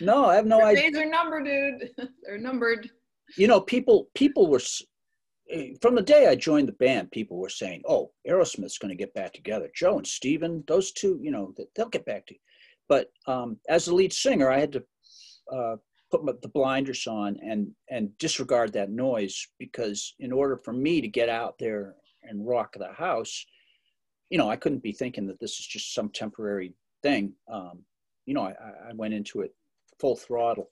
[0.00, 0.90] No, I have no Your idea.
[0.90, 1.90] Days are numbered, dude.
[2.24, 2.90] They're numbered.
[3.36, 4.60] You know, people people were
[5.80, 9.14] from the day I joined the band, people were saying, "Oh, Aerosmith's going to get
[9.14, 12.34] back together." Joe and Steven, those two, you know, they'll get back to.
[12.34, 12.40] You.
[12.88, 14.84] But um, as the lead singer, I had to
[15.52, 15.76] uh,
[16.10, 21.00] put my, the blinders on and and disregard that noise because in order for me
[21.00, 23.44] to get out there and rock the house,
[24.30, 27.32] you know, I couldn't be thinking that this is just some temporary thing.
[27.50, 27.84] Um,
[28.26, 29.54] you know, I, I went into it
[30.00, 30.70] full throttle,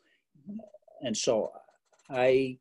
[1.03, 1.53] and so
[2.11, 2.59] I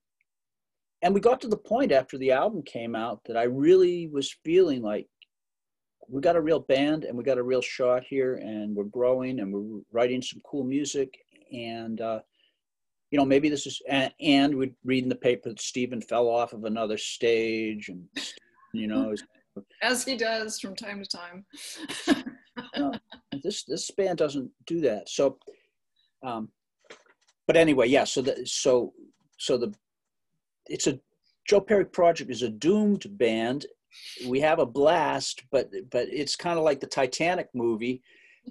[1.01, 4.35] and we got to the point after the album came out that I really was
[4.45, 5.07] feeling like
[6.09, 9.39] we got a real band and we got a real shot here and we're growing
[9.39, 11.13] and we're writing some cool music
[11.51, 12.19] and uh,
[13.11, 16.27] you know maybe this is and, and we'd read in the paper that Steven fell
[16.27, 18.07] off of another stage and
[18.73, 19.13] you know
[19.81, 21.45] as he does from time to time
[22.77, 22.91] no,
[23.43, 25.37] this this band doesn't do that so
[26.25, 26.49] um
[27.47, 28.93] but anyway yeah so the so
[29.37, 29.73] so the
[30.67, 30.99] it's a
[31.45, 33.65] Joe Perry project is a doomed band.
[34.27, 38.01] We have a blast, but but it's kind of like the Titanic movie.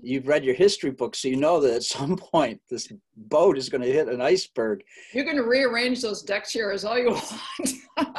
[0.00, 3.68] You've read your history book, so you know that at some point this boat is
[3.68, 4.82] going to hit an iceberg.
[5.12, 7.10] You're going to rearrange those deck chairs all you
[7.96, 8.14] want.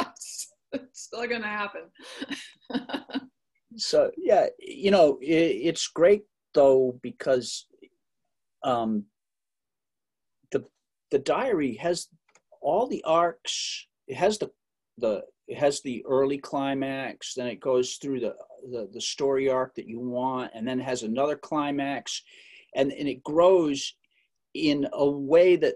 [0.84, 1.84] it's still going to happen.
[3.78, 7.68] so yeah, you know it, it's great though because
[8.64, 9.06] um,
[10.52, 10.64] the
[11.12, 12.08] the diary has
[12.62, 13.88] all the arcs.
[14.08, 14.52] It has the
[14.98, 18.36] the it has the early climax, then it goes through the
[18.72, 22.24] the, the story arc that you want, and then has another climax,
[22.76, 23.96] and and it grows
[24.54, 25.76] in a way that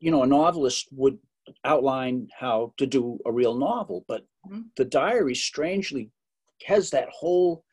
[0.00, 1.18] you know a novelist would
[1.64, 4.62] outline how to do a real novel, but mm-hmm.
[4.76, 6.10] the diary strangely
[6.64, 7.64] has that whole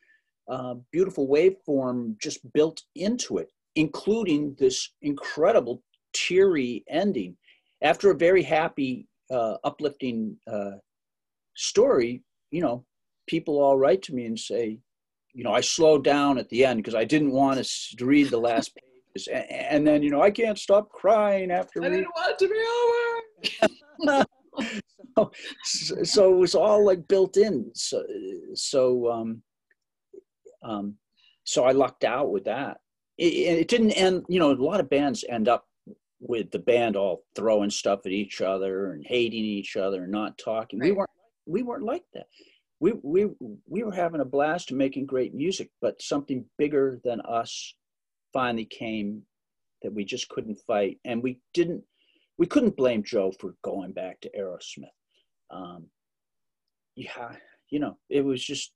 [0.48, 7.36] uh, beautiful waveform just built into it, including this incredible teary ending
[7.82, 10.72] after a very happy, uh, uplifting uh,
[11.56, 12.84] story, you know,
[13.26, 14.78] people all write to me and say,
[15.34, 18.38] you know, I slowed down at the end because I didn't want to read the
[18.38, 18.76] last
[19.14, 21.82] pages, and, and, then you know, I can't stop crying after.
[21.82, 23.01] I didn't want it to be over.
[25.64, 27.70] so, so it was all like built in.
[27.74, 28.04] So,
[28.54, 29.42] so, um,
[30.62, 30.94] um,
[31.44, 32.78] so I lucked out with that.
[33.18, 34.24] It, it didn't end.
[34.28, 35.66] You know, a lot of bands end up
[36.20, 40.38] with the band all throwing stuff at each other and hating each other and not
[40.38, 40.78] talking.
[40.78, 40.90] Right.
[40.90, 41.10] We weren't
[41.46, 42.26] we weren't like that.
[42.80, 43.26] We we
[43.68, 47.74] we were having a blast and making great music, but something bigger than us
[48.32, 49.22] finally came
[49.82, 51.82] that we just couldn't fight, and we didn't.
[52.38, 54.86] We couldn't blame Joe for going back to Aerosmith.
[55.50, 55.86] Um,
[56.96, 57.36] yeah,
[57.70, 58.72] you know, it was just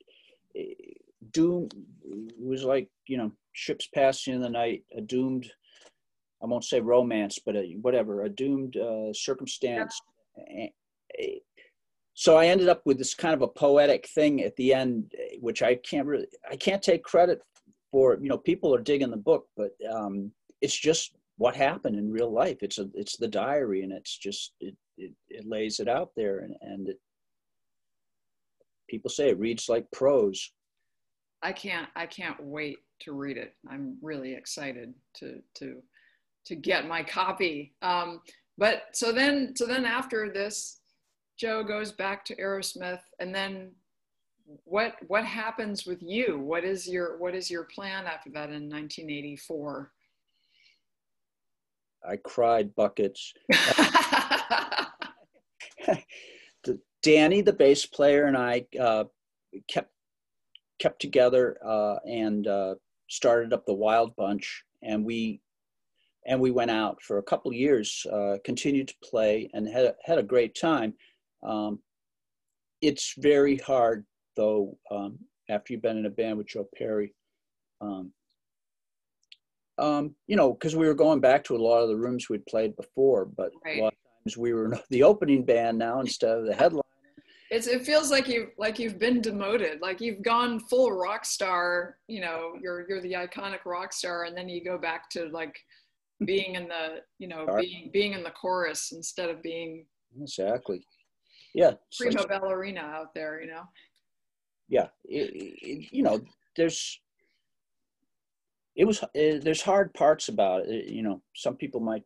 [0.56, 0.74] eh,
[1.32, 1.68] doom.
[2.04, 5.50] It was like you know, ships passing in the night, a doomed
[6.42, 10.00] I won't say romance, but a, whatever, a doomed uh, circumstance.
[10.48, 10.66] Yeah.
[12.14, 15.62] So I ended up with this kind of a poetic thing at the end, which
[15.62, 17.42] I can't really, I can't take credit
[17.90, 18.18] for.
[18.20, 20.32] You know, people are digging the book, but um,
[20.62, 22.58] it's just what happened in real life.
[22.62, 26.38] It's a, it's the diary, and it's just it, it, it lays it out there,
[26.40, 27.00] and and it,
[28.88, 30.52] people say it reads like prose.
[31.42, 33.54] I can't, I can't wait to read it.
[33.68, 35.82] I'm really excited to to
[36.46, 37.74] to get my copy.
[37.82, 38.20] Um,
[38.58, 40.80] but so then, so then after this,
[41.38, 43.72] Joe goes back to Aerosmith, and then
[44.64, 46.38] what what happens with you?
[46.38, 49.92] What is your what is your plan after that in 1984?
[52.08, 53.34] I cried buckets.
[57.06, 59.04] Danny, the bass player, and I uh,
[59.68, 59.92] kept
[60.80, 62.74] kept together uh, and uh,
[63.08, 65.40] started up the Wild Bunch, and we
[66.26, 69.94] and we went out for a couple years, uh, continued to play, and had a,
[70.04, 70.94] had a great time.
[71.44, 71.78] Um,
[72.82, 74.04] it's very hard,
[74.36, 77.14] though, um, after you've been in a band with Joe Perry.
[77.80, 78.10] Um,
[79.78, 82.46] um, you know, because we were going back to a lot of the rooms we'd
[82.46, 83.78] played before, but right.
[83.78, 86.82] a lot of times we were the opening band now instead of the headline.
[87.50, 91.96] It's, it feels like you like you've been demoted, like you've gone full rock star.
[92.08, 95.56] You know, you're you're the iconic rock star, and then you go back to like
[96.24, 99.86] being in the you know being being in the chorus instead of being
[100.20, 100.82] exactly
[101.54, 103.40] yeah prima like, ballerina out there.
[103.40, 103.62] You know.
[104.68, 105.30] Yeah, it,
[105.62, 106.20] it, you know,
[106.56, 107.00] there's
[108.76, 110.86] it was it, there's hard parts about it.
[110.86, 112.02] You know, some people might.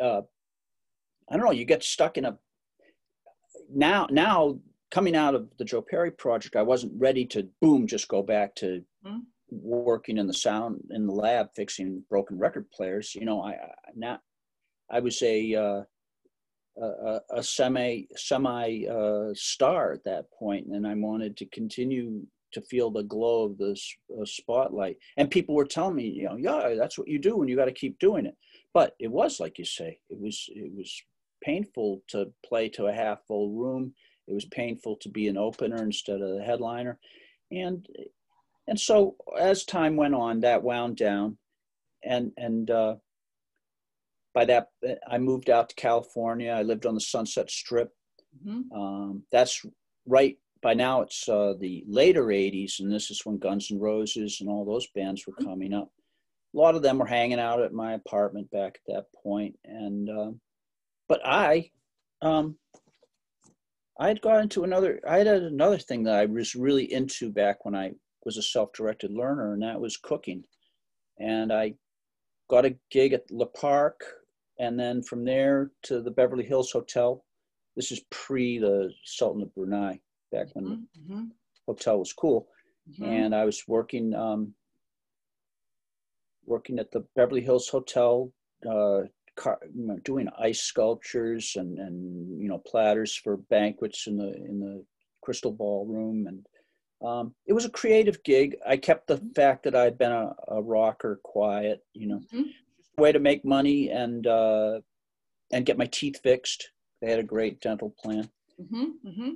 [0.00, 0.22] Uh,
[1.30, 1.52] I don't know.
[1.52, 2.38] You get stuck in a.
[3.74, 4.58] Now, now
[4.90, 8.54] coming out of the Joe Perry project, I wasn't ready to boom just go back
[8.56, 9.18] to mm-hmm.
[9.50, 13.14] working in the sound in the lab fixing broken record players.
[13.14, 14.20] You know, I, I now
[14.90, 15.82] I was a uh,
[16.80, 22.26] a, a, semi semi uh, star at that point, and I wanted to continue
[22.56, 23.78] to feel the glow of the
[24.18, 24.96] uh, spotlight.
[25.18, 27.66] And people were telling me, you know, yeah, that's what you do, and you got
[27.66, 28.34] to keep doing it.
[28.72, 31.02] But it was like you say, it was it was
[31.44, 33.92] painful to play to a half full room.
[34.26, 36.98] It was painful to be an opener instead of the headliner,
[37.50, 37.86] and
[38.66, 41.36] and so as time went on, that wound down,
[42.02, 42.96] and and uh,
[44.32, 44.68] by that
[45.06, 46.52] I moved out to California.
[46.52, 47.92] I lived on the Sunset Strip.
[48.46, 48.72] Mm-hmm.
[48.72, 49.62] Um, that's
[50.06, 54.38] right by now it's uh, the later 80s and this is when guns n' roses
[54.40, 55.48] and all those bands were mm-hmm.
[55.48, 55.90] coming up.
[56.54, 60.08] A lot of them were hanging out at my apartment back at that point and
[60.08, 60.30] uh,
[61.08, 61.70] but i
[62.22, 62.56] um,
[63.98, 67.64] i had got into another i had another thing that i was really into back
[67.64, 67.92] when i
[68.24, 70.44] was a self-directed learner and that was cooking.
[71.18, 71.74] And i
[72.50, 74.00] got a gig at le parc
[74.58, 77.24] and then from there to the beverly hills hotel.
[77.76, 80.00] This is pre the sultan of brunei
[80.32, 81.24] back when mm-hmm.
[81.24, 81.30] the
[81.66, 82.48] hotel was cool.
[82.90, 83.04] Mm-hmm.
[83.04, 84.54] And I was working um,
[86.44, 88.32] working at the Beverly Hills Hotel,
[88.68, 89.00] uh,
[89.36, 94.34] car, you know, doing ice sculptures and and you know platters for banquets in the
[94.34, 94.84] in the
[95.22, 96.46] crystal ballroom and
[97.04, 98.56] um, it was a creative gig.
[98.66, 99.32] I kept the mm-hmm.
[99.34, 103.02] fact that I'd been a, a rocker quiet, you know, mm-hmm.
[103.02, 104.80] way to make money and uh,
[105.52, 106.70] and get my teeth fixed.
[107.02, 108.30] They had a great dental plan.
[108.60, 109.08] Mm-hmm.
[109.08, 109.30] mm-hmm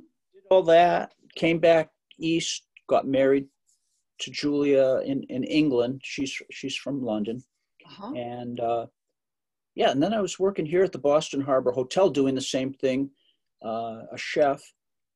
[0.51, 3.47] all that, came back east, got married
[4.21, 6.01] to Julia in, in England.
[6.05, 7.43] She's she's from London,
[7.87, 8.13] uh-huh.
[8.15, 8.87] and uh,
[9.75, 12.73] yeah, and then I was working here at the Boston Harbor Hotel doing the same
[12.75, 13.11] thing,
[13.65, 14.61] uh, a chef,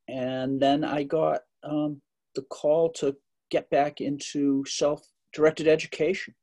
[0.09, 2.01] and then I got um,
[2.35, 3.17] the call to
[3.51, 6.35] get back into self-directed education.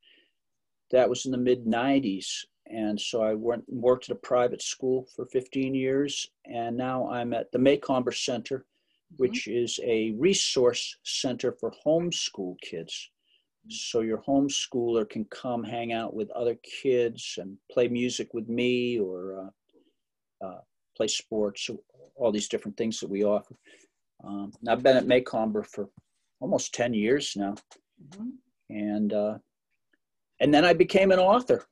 [0.92, 2.28] That was in the mid '90s,
[2.68, 7.10] and so I went and worked at a private school for 15 years, and now
[7.10, 8.66] I'm at the Macomber Center.
[9.18, 13.10] Which is a resource center for homeschool kids.
[13.66, 13.72] Mm-hmm.
[13.72, 19.00] So your homeschooler can come hang out with other kids and play music with me
[19.00, 19.52] or
[20.42, 20.62] uh, uh,
[20.98, 21.70] play sports,
[22.16, 23.56] all these different things that we offer.
[24.24, 25.90] Um, I've been at Macomber for
[26.40, 27.56] almost 10 years now.
[28.04, 28.30] Mm-hmm.
[28.70, 29.38] And, uh,
[30.40, 31.66] and then I became an author.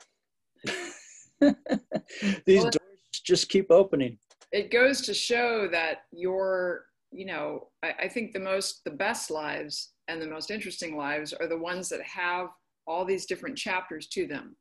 [1.42, 4.18] These well, doors just keep opening.
[4.52, 9.32] It goes to show that your you know, I, I think the most, the best
[9.32, 12.48] lives and the most interesting lives are the ones that have
[12.88, 14.56] all these different chapters to them.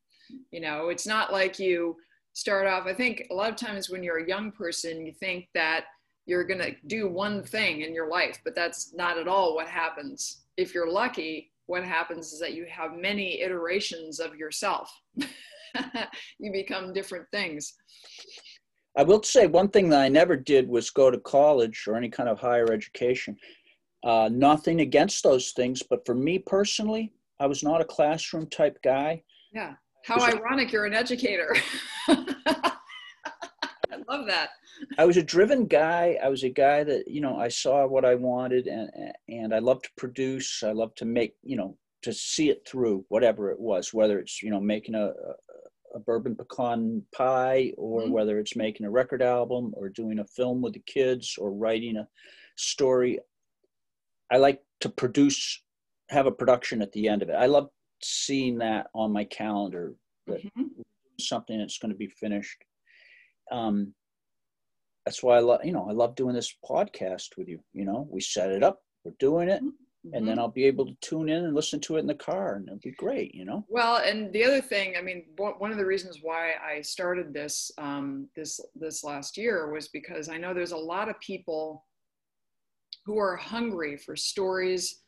[0.50, 1.96] You know, it's not like you
[2.34, 5.48] start off, I think a lot of times when you're a young person, you think
[5.54, 5.84] that
[6.26, 9.66] you're going to do one thing in your life, but that's not at all what
[9.66, 10.42] happens.
[10.58, 14.92] If you're lucky, what happens is that you have many iterations of yourself.
[16.38, 17.74] you become different things.
[18.96, 22.08] I will say one thing that I never did was go to college or any
[22.08, 23.36] kind of higher education.
[24.04, 28.78] Uh, nothing against those things, but for me personally, I was not a classroom type
[28.82, 29.22] guy.
[29.52, 29.74] Yeah.
[30.04, 31.54] How ironic you're an educator.
[32.08, 32.72] I
[34.08, 34.50] love that.
[34.96, 36.18] I was a driven guy.
[36.22, 38.90] I was a guy that, you know, I saw what I wanted and
[39.28, 40.62] and I love to produce.
[40.62, 44.42] I love to make, you know, to see it through, whatever it was, whether it's,
[44.42, 45.12] you know, making a,
[45.98, 48.12] a bourbon pecan pie or mm-hmm.
[48.12, 51.96] whether it's making a record album or doing a film with the kids or writing
[51.96, 52.08] a
[52.56, 53.18] story
[54.32, 55.62] i like to produce
[56.10, 57.34] have a production at the end of it.
[57.34, 57.68] I love
[58.02, 59.94] seeing that on my calendar
[60.26, 60.66] that mm-hmm.
[61.20, 62.62] something that's going to be finished.
[63.50, 63.94] Um,
[65.04, 68.06] that's why i love you know i love doing this podcast with you you know?
[68.10, 69.62] We set it up we're doing it
[70.06, 70.40] mm-hmm and then mm-hmm.
[70.40, 72.78] I'll be able to tune in and listen to it in the car, and it'll
[72.78, 73.64] be great, you know.
[73.68, 77.70] Well, and the other thing, I mean, one of the reasons why I started this
[77.78, 81.84] um, this this last year was because I know there's a lot of people
[83.04, 85.00] who are hungry for stories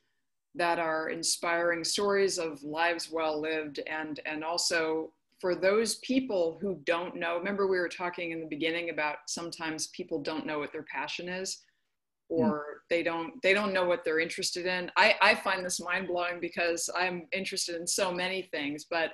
[0.55, 6.81] that are inspiring stories of lives well lived and and also for those people who
[6.85, 10.73] don't know remember we were talking in the beginning about sometimes people don't know what
[10.73, 11.63] their passion is
[12.31, 12.63] or mm.
[12.89, 14.91] they don't they don't know what they're interested in.
[14.97, 19.11] I i find this mind-blowing because i'm interested in so many things but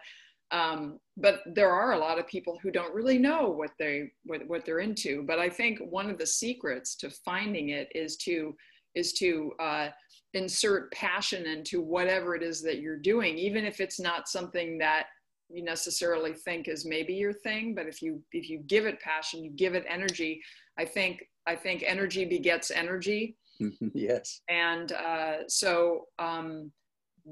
[0.52, 4.46] um, but there are a lot of people who don't really know what they what,
[4.46, 5.24] what they're into.
[5.26, 8.56] But i think one of the secrets to finding it is to
[8.94, 9.88] is to uh,
[10.34, 15.06] insert passion into whatever it is that you're doing even if it's not something that
[15.48, 17.74] you necessarily think is maybe your thing.
[17.74, 20.40] But if you if you give it passion you give it energy
[20.78, 23.36] i think i think energy begets energy.
[23.94, 24.42] Yes.
[24.50, 26.70] And uh, so um,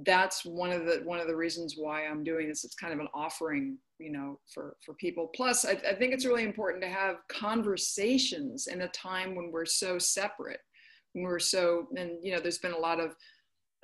[0.07, 2.64] that's one of the one of the reasons why i'm doing this.
[2.64, 5.30] It's kind of an offering you know for for people.
[5.34, 9.66] Plus I, I think it's really important to have conversations in a time when we're
[9.66, 10.61] so separate
[11.14, 13.14] when we're so and you know there's been a lot of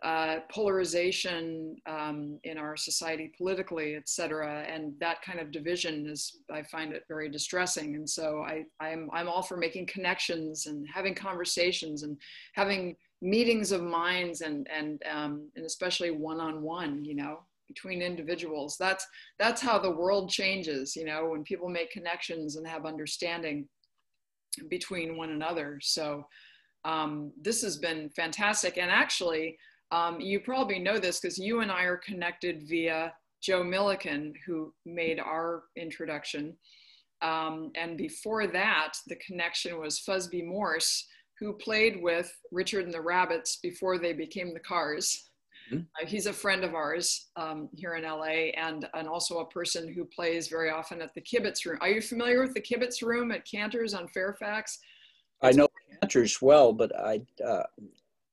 [0.03, 4.63] uh, polarization um, in our society politically, et cetera.
[4.63, 7.97] And that kind of division is, I find it very distressing.
[7.97, 12.17] And so I, I'm, I'm all for making connections and having conversations and
[12.55, 18.77] having meetings of minds and, and, um, and especially one-on-one, you know, between individuals.
[18.79, 19.07] That's,
[19.39, 23.69] that's how the world changes, you know, when people make connections and have understanding
[24.69, 25.79] between one another.
[25.81, 26.27] So
[26.85, 28.79] um, this has been fantastic.
[28.79, 29.59] And actually,
[29.93, 33.13] um, you probably know this because you and I are connected via
[33.43, 36.57] Joe Milliken, who made our introduction.
[37.23, 41.07] Um, and before that, the connection was Fuzzbee Morse,
[41.39, 45.31] who played with Richard and the Rabbits before they became the Cars.
[45.73, 45.83] Mm-hmm.
[46.01, 49.93] Uh, he's a friend of ours um, here in LA and, and also a person
[49.93, 51.79] who plays very often at the Kibitz Room.
[51.81, 54.79] Are you familiar with the Kibitz Room at Cantor's on Fairfax?
[55.43, 55.69] I know
[56.01, 57.63] Cantor's well, but I, uh,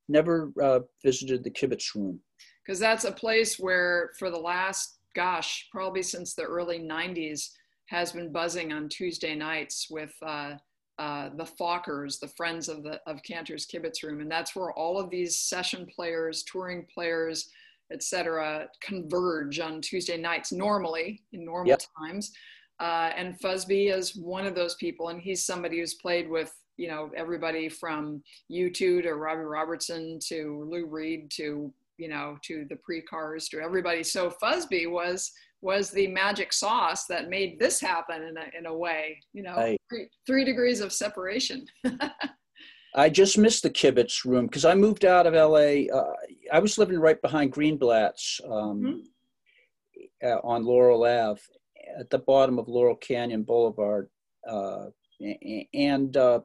[0.07, 2.19] never uh, visited the kibitz room.
[2.65, 7.49] Because that's a place where, for the last, gosh, probably since the early 90s,
[7.87, 10.55] has been buzzing on Tuesday nights with uh,
[10.99, 14.99] uh, the Fockers, the friends of the of Cantor's Kibitz Room, and that's where all
[14.99, 17.49] of these session players, touring players,
[17.91, 21.81] etc., converge on Tuesday nights normally in normal yep.
[21.97, 22.31] times.
[22.79, 26.87] Uh, and Fuzzbee is one of those people, and he's somebody who's played with you
[26.87, 32.75] know everybody from U2 to Robbie Robertson to Lou Reed to you know to the
[32.77, 34.03] pre-cars to everybody.
[34.03, 38.73] So Fuzzbee was was the magic sauce that made this happen in a, in a
[38.73, 41.65] way, you know, I, three, three, degrees of separation.
[42.95, 45.91] I just missed the kibitz room because I moved out of LA.
[45.93, 46.13] Uh,
[46.51, 50.27] I was living right behind Greenblatt's um, mm-hmm.
[50.27, 51.41] uh, on Laurel Ave
[51.99, 54.09] at the bottom of Laurel Canyon Boulevard.
[54.47, 54.85] Uh,
[55.73, 56.39] and uh,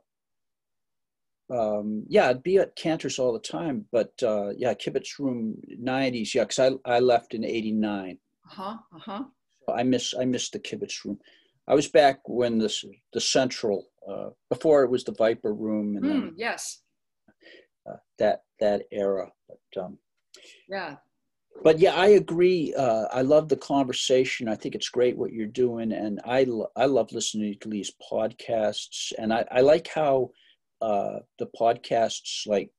[1.53, 6.35] um, yeah, I'd be at Cantor's all the time, but uh, yeah, Kibitz Room 90s,
[6.35, 8.19] yeah, because I, I left in 89.
[8.47, 9.25] Uh-huh, uh-huh.
[9.67, 11.19] So I miss I missed the Kibitz Room.
[11.69, 15.97] I was back when this the Central, uh, before it was the Viper Room.
[15.97, 16.81] And mm, then, yes.
[17.89, 19.99] Uh, that that era, but um,
[20.69, 20.97] yeah.
[21.63, 22.75] But yeah, I agree.
[22.75, 24.49] Uh, I love the conversation.
[24.49, 27.93] I think it's great what you're doing, and I lo- I love listening to these
[28.11, 30.31] podcasts, and I, I like how
[30.83, 32.71] uh, the podcasts like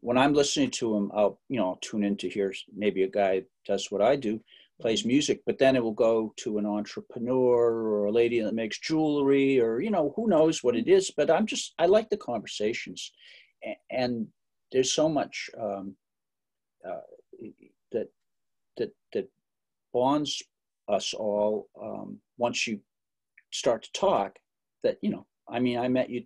[0.00, 3.08] when i'm listening to them i'll you know I'll tune in to hear maybe a
[3.08, 4.40] guy does what i do
[4.80, 8.80] plays music but then it will go to an entrepreneur or a lady that makes
[8.80, 12.16] jewelry or you know who knows what it is but i'm just i like the
[12.16, 13.12] conversations.
[13.90, 14.26] And
[14.72, 15.94] there's so much um,
[16.88, 17.06] uh,
[17.92, 18.08] that
[18.76, 19.28] that that
[19.92, 20.42] bonds
[20.88, 22.80] us all um, once you
[23.52, 24.38] start to talk
[24.82, 26.24] that you know i mean i met you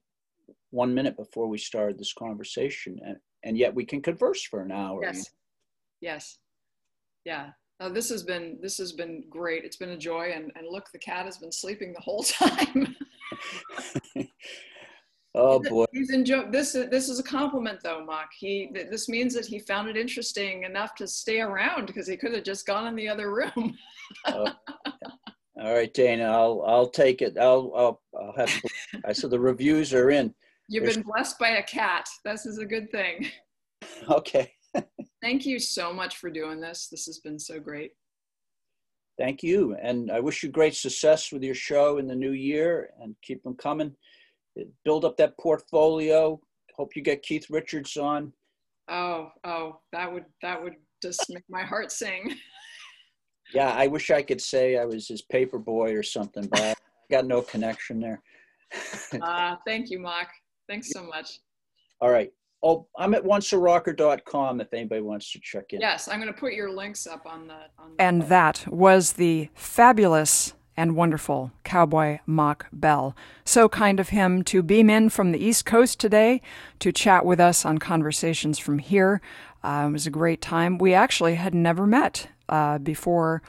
[0.76, 4.70] one minute before we started this conversation and and yet we can converse for an
[4.70, 5.00] hour.
[5.02, 5.30] Yes.
[6.00, 6.38] Yes.
[7.24, 7.50] Yeah.
[7.80, 9.64] No, this has been this has been great.
[9.64, 12.94] It's been a joy and and look the cat has been sleeping the whole time.
[15.38, 15.84] Oh boy.
[15.92, 18.28] he's enjoying this this is a compliment though Mark.
[18.38, 22.32] he this means that he found it interesting enough to stay around because he could
[22.32, 23.76] have just gone in the other room.
[24.24, 24.52] Uh,
[25.60, 27.36] all right dana i'll i'll take it.
[27.36, 28.62] I'll i'll, I'll have
[29.04, 30.32] i said the reviews are in
[30.68, 30.96] You've There's...
[30.96, 32.08] been blessed by a cat.
[32.24, 33.28] This is a good thing.
[34.08, 34.50] Okay.
[35.22, 36.88] Thank you so much for doing this.
[36.90, 37.92] This has been so great.
[39.18, 39.76] Thank you.
[39.80, 43.42] And I wish you great success with your show in the new year and keep
[43.42, 43.94] them coming.
[44.84, 46.40] Build up that portfolio.
[46.74, 48.32] Hope you get Keith Richards on.
[48.88, 52.34] Oh, oh, that would that would just make my heart sing.
[53.54, 56.74] Yeah, I wish I could say I was his paper boy or something, but I
[57.12, 58.20] got no connection there.
[59.22, 60.26] uh, thank you, Mark.
[60.68, 61.40] Thanks so much.
[62.00, 62.30] All right.
[62.62, 65.80] Oh, I'm at oncearocker.com if anybody wants to check in.
[65.80, 67.54] Yes, I'm going to put your links up on the.
[67.78, 73.16] On the and that was the fabulous and wonderful cowboy Mach Bell.
[73.44, 76.42] So kind of him to beam in from the East Coast today
[76.80, 79.20] to chat with us on conversations from here.
[79.62, 80.78] Uh, it was a great time.
[80.78, 83.42] We actually had never met uh, before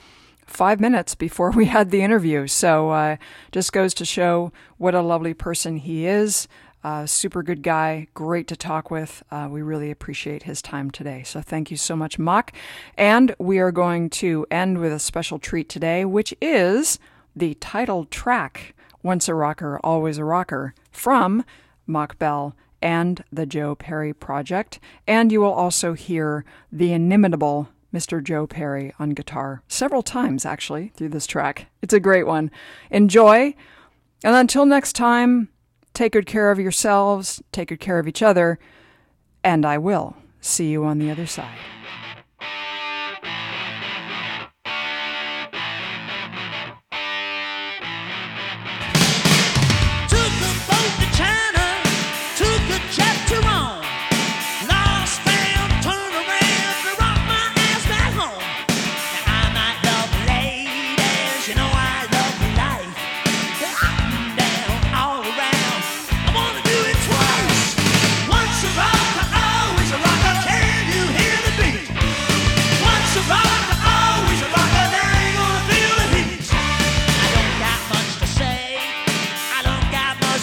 [0.45, 2.47] five minutes before we had the interview.
[2.47, 3.17] So uh,
[3.51, 6.47] just goes to show what a lovely person he is.
[6.87, 9.21] Uh, super good guy, great to talk with.
[9.29, 11.21] Uh, we really appreciate his time today.
[11.21, 12.53] So thank you so much, Mach.
[12.97, 16.97] And we are going to end with a special treat today, which is
[17.35, 18.73] the title track,
[19.03, 21.43] Once a Rocker, Always a Rocker, from
[21.85, 24.79] Mach Bell and the Joe Perry Project.
[25.05, 28.23] And you will also hear the inimitable Mr.
[28.23, 31.67] Joe Perry on guitar several times, actually, through this track.
[31.81, 32.49] It's a great one.
[32.89, 33.55] Enjoy.
[34.23, 35.49] And until next time,
[35.97, 38.59] Take good care of yourselves, take good care of each other,
[39.43, 41.57] and I will see you on the other side.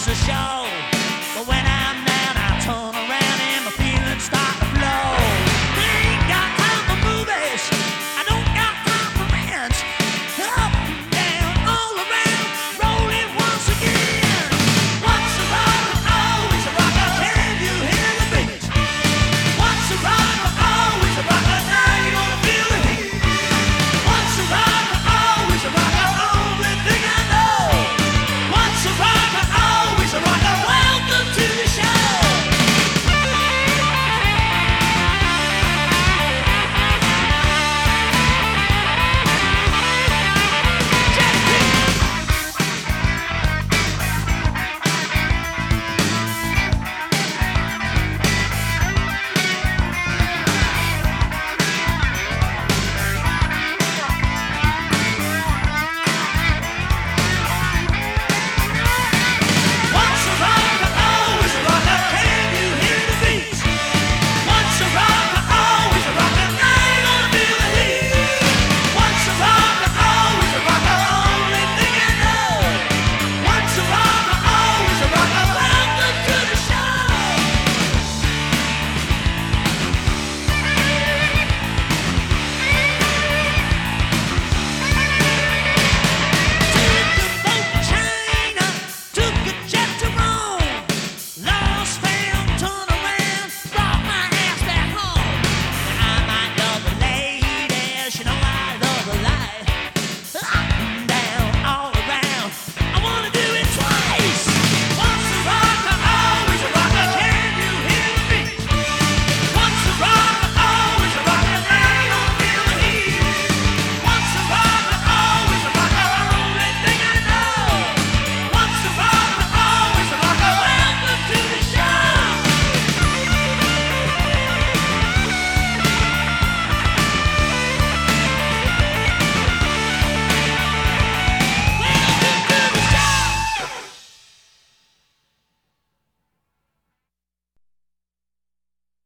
[0.07, 0.74] 是笑